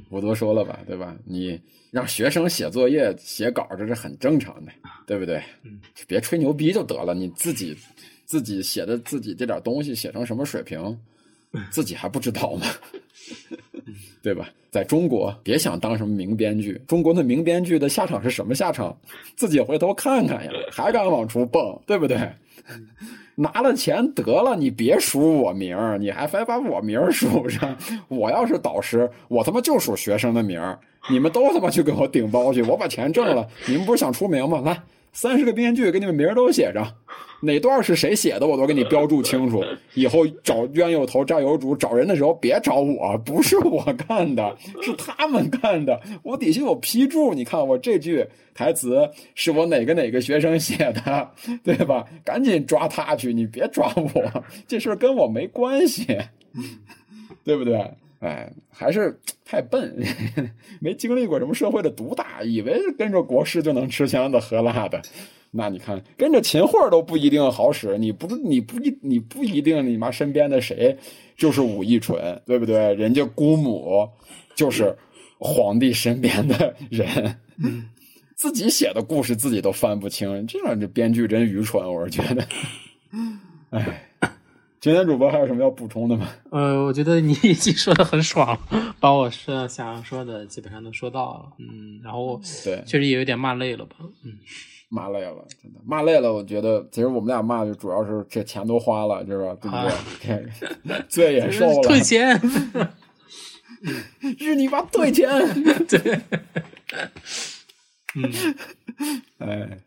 [0.09, 1.17] 不多说了吧，对吧？
[1.25, 4.73] 你让学生写作业、写稿，这是很正常的，
[5.07, 5.43] 对不对？
[5.63, 7.77] 嗯，别吹牛逼就得了，你自己
[8.25, 10.99] 自己写的自己这点东西写成什么水平，
[11.71, 12.67] 自己还不知道吗？
[14.23, 14.49] 对吧？
[14.71, 18.97] 在中国，别想当什么名编剧，中国的名编剧的下场是什么下场？
[19.37, 22.19] 自己回头看看呀，还敢往出蹦，对不对？
[23.35, 27.77] 拿了钱得了，你别署我名儿，你还非把我名儿署上。
[28.09, 30.79] 我要是导师，我他妈就署学生的名儿，
[31.09, 34.61] 你们都他妈去给我顶包去，我把钱挣了，你们不是想出名吗？
[34.67, 34.83] 来，
[35.13, 36.87] 三十个编剧给你们名儿都写上，
[37.41, 39.65] 哪段是谁写的，我都给你标注清楚。
[39.95, 46.01] 以后找冤有头债有主，找人的时候别找我，不是我干的，是他们干的。
[46.23, 51.31] 我底下有批注，你看我这句台词是我哪个哪个学生写的，
[51.65, 52.05] 对吧？
[52.25, 56.07] 赶紧抓他去，你别抓我，这事儿跟我没关系，
[57.45, 57.91] 对不对？
[58.21, 59.97] 哎，还是太笨，
[60.81, 65.01] 没经历过什么社会的毒打，以为跟着国师就能吃香的喝辣的。
[65.51, 70.97] 那你看，跟着秦桧都不一定好使，你不你不一你不一定你妈身边的谁
[71.37, 72.95] 就是武义纯，对不对？
[72.95, 74.09] 人家姑母
[74.55, 74.95] 就是
[75.39, 77.37] 皇帝身边的人，
[78.35, 82.47] 自己写的故事自己都翻不清，这样这编剧真愚蠢，我是觉得。
[83.71, 84.08] 哎，
[84.81, 86.29] 今天主播还有什么要补充的吗？
[86.51, 88.57] 呃，我觉得你已经说的很爽，
[89.01, 91.53] 把我是想要说的基本上都说到了。
[91.59, 93.97] 嗯，然后对，确实也有点骂累了吧？
[94.25, 94.33] 嗯。
[94.91, 96.33] 骂累了，真的骂累了。
[96.33, 99.55] 我觉得其实我们俩骂就主要是这钱都花了，是吧？
[99.61, 99.77] 对不
[100.89, 101.03] 对？
[101.11, 102.41] 罪也受了，退钱，
[104.39, 105.29] 日你妈退钱！
[105.87, 106.21] 对，
[108.17, 108.33] 嗯，
[109.41, 109.79] 哎，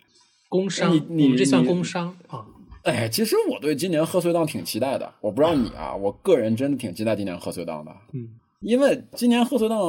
[0.49, 2.45] 工伤，你们这算工伤啊？
[2.83, 5.13] 哎，其实我对今年贺岁档挺期待的。
[5.21, 7.91] 我不知道你啊，我个人真的挺期待今年贺岁档的。
[8.13, 8.27] 嗯。
[8.61, 9.79] 因为今年贺岁档，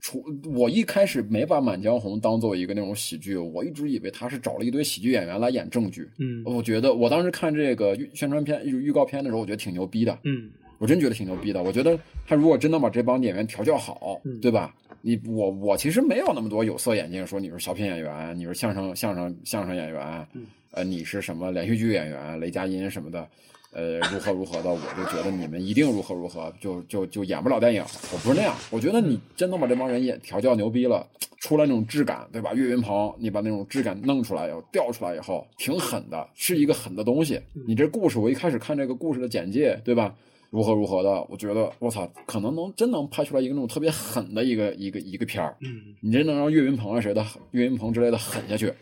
[0.00, 0.22] 除
[0.54, 6.08] 我一开始没把《满江红》当做一个那种喜剧，我一直以为他是找了一堆喜剧演员来演正剧。
[6.20, 10.16] 嗯，我觉得我当时看这个宣传片、预告片的时候，我觉得挺牛逼的。
[10.22, 10.48] 嗯，
[10.78, 11.60] 我真觉得挺牛逼的。
[11.64, 11.98] 我觉得
[12.28, 14.72] 他如果真能把这帮演员调教好，对吧？
[15.02, 20.28] 你我我其实没有那么多有色眼镜，说你是小品演员，你是相声相声相声演员，
[20.72, 23.28] 呃，你是什么连续剧演员，雷佳音什么的。
[23.72, 27.82] 呃，如何如何的，我就觉得你们一定如何如何，就就就演不了电影。
[28.12, 31.06] 我不是那样，我觉得你真能把这帮人演调教牛逼了，
[31.38, 32.52] 出来那种质感，对吧？
[32.52, 37.40] 岳云鹏，你把那种质感弄出来以后，调出来以后，挺狠的，是一个狠的东西。
[37.64, 40.12] 你这故事，我一开始看这个故事的简介，对吧？
[40.50, 45.56] 如何如何的，我觉得我操，可能能真能拍出来一个那种特别狠的一个一个一个片儿。
[45.60, 48.72] 嗯，你真能让岳云鹏啊谁的岳云鹏之类的狠下去。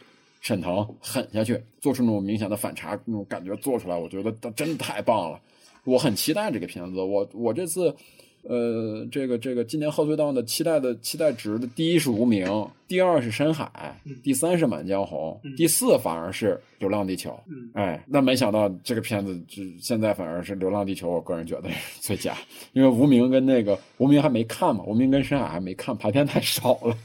[0.41, 5.41] 沈腾狠下去，做出那种明显的反差，那种感觉做出来，我觉得他真的太棒了。
[5.85, 7.01] 我很期待这个片子。
[7.01, 7.95] 我我这次，
[8.43, 12.47] 呃，这个这个今年贺岁档的期待的期待值的第一是无名，
[12.87, 17.39] 第二是深海，第三是满江红，第四反而是流浪地球。
[17.73, 22.37] 哎，那没想到这个片子就现在反而是流浪地球，我个人觉得是最佳，
[22.75, 26.97] 因为无名跟那个无名还没看嘛，无名跟深海还没看，排片太少了。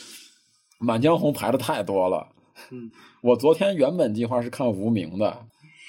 [0.78, 2.26] 满江红排的太多了。
[2.70, 2.90] 嗯，
[3.22, 5.36] 我昨天原本计划是看无名的，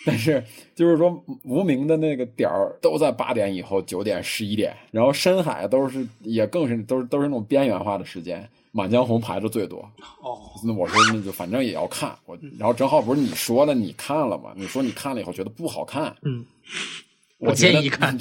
[0.05, 0.43] 但是
[0.75, 9.79] 就是说无名的那个点儿都在八点以后，九点、十一点，然后深海都是也更是都是都是那种边缘化的时间，满江红排的最多。
[10.21, 14.53] 哦， 那我说那就反正也要看，我然后正好不是你说了你看了吗？
[14.55, 16.45] 你说你看了以后觉得不好看，嗯。
[17.45, 18.17] 我建议看，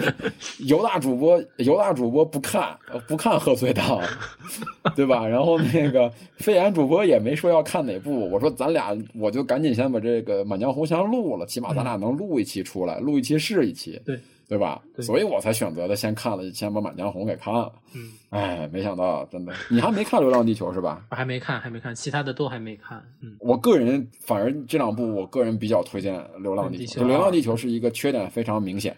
[0.66, 2.76] 犹大主播，犹大主播不看，
[3.08, 4.00] 不看贺岁档，
[4.94, 5.26] 对吧？
[5.26, 14.18] 然后那个飞檐主播也没说要看哪部，我说咱俩我就赶紧先把这个《满江红》先录了，起码咱俩能录一期出来，录一期是一期，对。
[14.48, 14.82] 对吧？
[15.00, 17.72] 所以我才选择的先看了，先把《满江红》给看了。
[17.94, 21.04] 嗯，哎，没想到，真的，你还没看《流浪地球》是吧？
[21.10, 23.02] 我还没看，还没看，其他的都还没看。
[23.20, 27.00] 嗯，我个人反而这两部，我个人比较推荐《流浪地球》。
[27.06, 28.96] 《流浪地球》是一个缺点非常明显，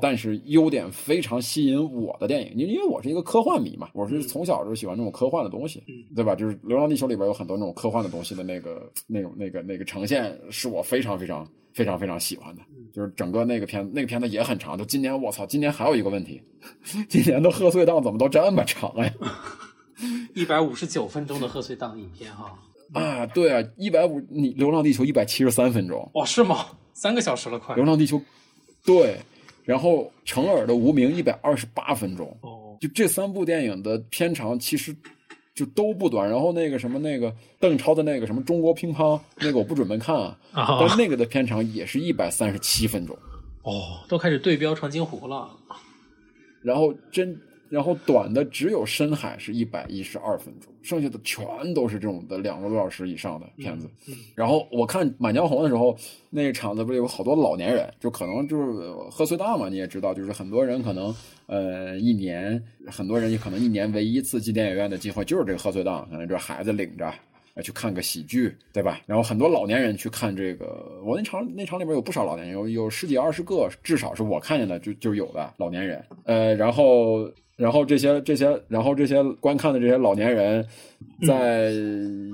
[0.00, 2.52] 但是优点非常吸引我的电影。
[2.54, 5.82] 因因为我是一个科幻迷嘛，我是从小就喜欢这种科幻的东西，
[6.14, 6.34] 对吧？
[6.34, 11.48] 就是《流浪地球》里边有很多那种科幻的东西的那个、那种、那个、那个呈现，是我非常非常。
[11.72, 12.62] 非常非常喜欢的，
[12.92, 14.76] 就是整个那个片，那个片子也很长。
[14.76, 16.42] 就今年，我操，今年还有一个问题，
[17.08, 19.12] 今年的贺岁档怎么都这么长呀？
[20.34, 22.58] 一百五十九分钟的贺岁档影片哈。
[22.92, 26.10] 啊，对啊，一百五，你《流浪地球》一百七十三分钟。
[26.14, 26.66] 哦，是吗？
[26.92, 27.74] 三个小时了，快。
[27.76, 28.18] 《流浪地球》，
[28.84, 29.18] 对，
[29.64, 32.36] 然后成尔的《无名》一百二十八分钟。
[32.42, 34.94] 哦，就这三部电影的片长其实。
[35.54, 40.36] 就都不短，然后那个什么那个邓超的那个什么中国乒乓那个我不准备看啊，
[40.80, 43.16] 但那个的片长也是一百三十七分钟，
[43.62, 45.50] 哦，都开始对标长津湖了。
[46.62, 47.38] 然后真
[47.72, 51.42] 然后短的只有《深海》是一百一十二分钟，剩下的全
[51.72, 53.88] 都是这种的两个多小时以上的片子。
[54.34, 55.96] 然后我看《满江红》的时候，
[56.28, 61.14] 那个场子不是有好多老年人，就可能就是贺岁档嘛，你也知道，就是很多人可能
[61.46, 67.10] 呃一年，很多人也可能一年唯一一次进电影院的机会就是这个贺岁档，可能这孩子领着。
[67.60, 69.00] 去看个喜剧，对吧？
[69.04, 76.02] 然后很多老年人去看这个，我那场那场里边有不少老年人，有有十几二十个，至少是我看见的就就有的老年人。
[76.24, 80.66] 呃，然后然后这些这些然后这些观看的这些老年人，
[81.26, 81.70] 在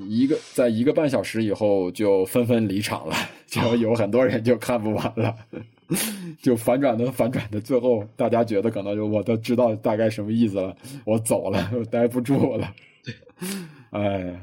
[0.09, 3.17] 一个在一个半小时以后就纷纷离场了，
[3.47, 5.35] 就有很多人就看不完了，
[6.41, 12.73] 就反转的反转的，最后大家觉得可能就我都知道大概什么意思了，我走了，我待不住了。
[13.05, 13.13] 对，
[13.91, 14.41] 哎。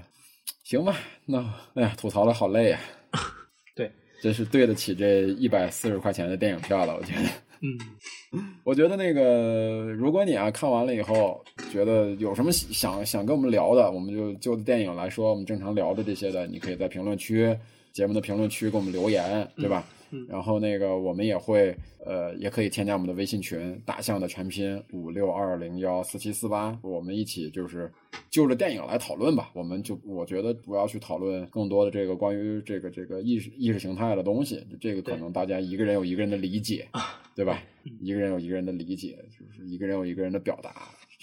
[0.66, 0.98] 行吧，
[1.28, 1.38] 那
[1.76, 2.80] 哎呀，吐槽的好累呀。
[3.76, 7.22] 对，真是对得起这一百四十块钱的电影票了，我觉得。
[7.62, 17.56] 嗯， 我觉得那个，如果你啊看完了以后，觉得有什么想想跟我们聊的，我们就就电影来说，我们正常聊的这些的，你可以在评论区
[17.94, 19.86] 节目的评论区给我们留言，对吧？
[20.28, 27.92] 然后那个我们也会呃，也可以添加我们的微信群，大象的全拼五六二零幺四七四八，我们一起就是
[28.30, 29.50] 就着电影来讨论吧。
[29.54, 36.88] 我们就我觉得不要去讨论更多的这个关于这个这个意识意识形态的东西，这个可能大家一个人有一个人的理解，
[37.36, 37.62] 对吧？
[38.02, 40.74] 一个人有一个人的理解，就是一个人有一个人的表达。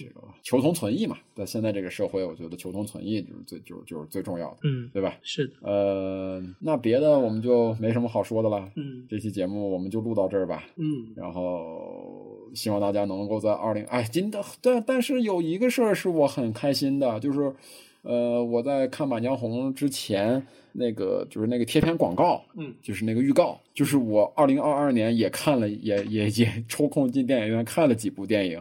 [0.03, 5.17] 这个求同存异嘛，在现在这个社会，我觉得求同存异就是最就是就是最重要的，嗯，对吧？
[5.23, 17.55] 是的，呃，那别的我们就没什么好说的了，嗯，这期节目我们就录到这儿吧，嗯，然后希望大家能够在二零哎，今的但但是有一个事儿是我很开心的，就是
[18.03, 28.61] 呃，我在看《满江红》之前，那个就是那个贴片广告，嗯，就是那个预告，就是我二零二二年也看了，也也也抽空进电影院看了几部电影。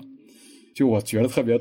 [0.73, 1.59] 就我觉得特别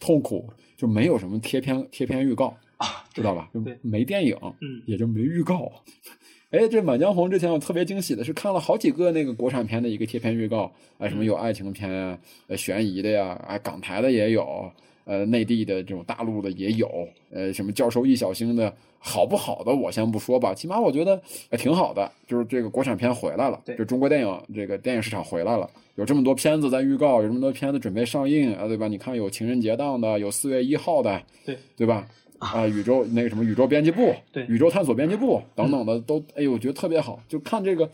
[0.00, 3.50] 痛苦，就没有什么贴片贴片预告啊，知道吧？
[3.52, 5.70] 就没电影，嗯，也就没预告。
[6.50, 14.72] 哎，这《满江红》之前我特别惊喜的是看了好几个那个国产片的一个贴片预告，哎，什么有爱情片啊，呃，悬疑的呀，哎，港台的也有，
[15.04, 21.20] 呃，内地的这种大陆的也有，呃，什么教授易小星的，好不好的我先不说吧，起码我觉得
[21.50, 25.68] 哎挺好的，就是这个国产片回来了，就中国电影这个电影市场回来了。
[25.96, 28.88] 有这么多片子在预告，有这么多片子准备上映啊，对吧？
[28.88, 32.06] 你看有情人节档的，有四月一号的，对对吧？
[32.38, 37.20] 啊，宇宙那个什么宇宙编辑部，对，宇宙探索编辑部等等的都，哎呦，我觉得特别好。
[37.28, 37.90] 就看这个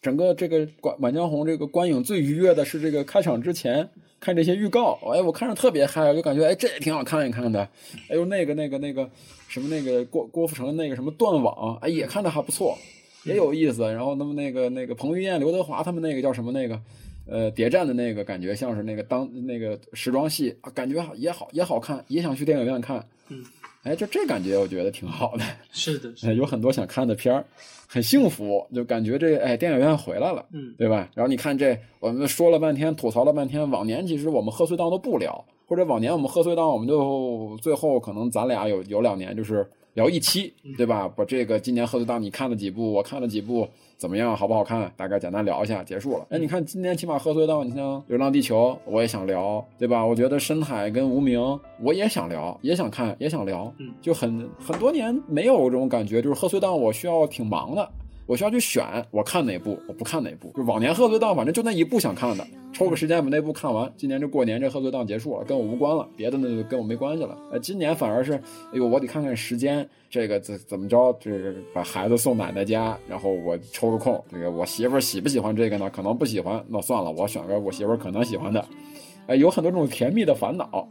[0.00, 3.88] 整个这个《满满江红》这个观影最愉悦的是这个开场之前
[4.20, 7.60] 看这些预告，哎，我看着特别嗨，我就感觉哎这也挺好看一看的。
[8.08, 9.08] 哎呦，那个那个那个
[9.48, 12.76] 什么那个郭郭富城那个什么断网，哎也看着还不错。
[13.24, 16.80] 也有意思，然后那么那个那个彭于晏、刘德华他们那个叫什么那个，
[17.26, 23.06] 呃，谍战的那个感觉像是那个当那个时装戏，感觉也好也好看，也想去电影院看。
[23.28, 23.44] 嗯，
[23.82, 25.44] 哎，就这感觉我觉得挺好的。
[25.72, 27.44] 是的，是有很多想看的片儿，
[27.86, 31.08] 很幸福，就感觉这哎电影院回来了，嗯，对吧？
[31.14, 39.66] 然后你看这我们说了半天，吐槽了半天，往年其实我们贺岁档都不聊，或者往年我们贺岁档我们就最后可能咱俩有有两年就是。
[39.94, 41.08] 聊一期，对吧？
[41.08, 43.68] 把这个今年贺岁档你看了几部，我看了几部，
[44.00, 44.34] 怎么样？
[44.34, 44.90] 好不好看？
[44.96, 46.26] 大概简单聊一下，结束了。
[46.30, 50.02] 哎，你看今天起码贺岁档，你像《流浪地球》，我也想聊，对吧？
[50.02, 51.38] 我觉得《深海》跟《无名》，
[51.82, 53.70] 我也想聊，也想看，也想聊。
[53.76, 57.86] 嗯，就很很多年没有这种感觉，就是贺岁档我需要挺忙的。
[58.30, 60.52] 我需要去选，我看哪部，我不看哪部。
[60.56, 63.92] 就往年贺岁档，反正就那一部想看的，抽个时间把那部看完。
[63.96, 67.36] 今年这过年这贺岁档结束了，跟我无关了，别的那就跟我没关系了。
[67.50, 71.12] 呃，今年反而是，哎呦，我得看看时间，这个怎怎么着？
[71.18, 75.90] 这个把孩子送奶奶家，然后我抽个空，这个我媳妇喜不喜欢这个呢？
[75.90, 78.64] 可能不喜欢，那算了，我选个我媳妇可能喜欢的。
[79.26, 80.88] 哎，有很多这种甜蜜的烦恼，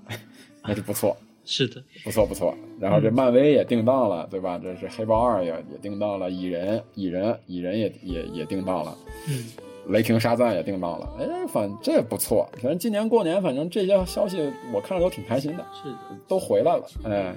[0.61, 1.15] 那就不错。
[1.51, 2.55] 是的，不错不错。
[2.79, 4.59] 然后这漫威也定档了，对吧？
[4.61, 8.95] 这是黑豹二也也定档了，蚁人蚁人蚁人也也也定档了，
[9.27, 9.45] 嗯，
[9.87, 11.09] 雷霆沙赞也定档了。
[11.19, 12.47] 哎，反这不错。
[12.53, 14.37] 反正今年过年，反正这些消息
[14.71, 15.91] 我看着都挺开心的，是
[16.27, 16.85] 都回来了。
[17.03, 17.33] 哎，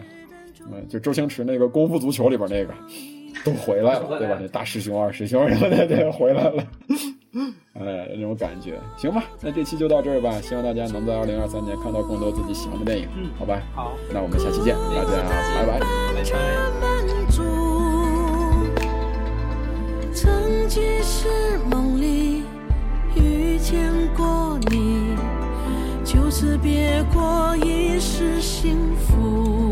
[0.71, 2.75] 嗯，就周星驰那个功夫足球里边那个
[3.47, 4.37] 都回来了，对吧？
[4.39, 6.63] 那大师兄二师兄什么的都回来了。
[7.35, 10.41] 哎，那种感觉，行吧，那这期就到这儿吧。
[10.43, 15.23] 希望大家能在二零二三年看到更多自己喜欢的电影，嗯，好吧，好，那我们下期见，大家
[15.55, 15.87] 拜拜，拜拜。
[20.15, 21.27] 曾几时
[21.71, 22.45] 梦里
[23.17, 25.17] 遇见过你，
[26.05, 29.72] 就此别过一世幸福。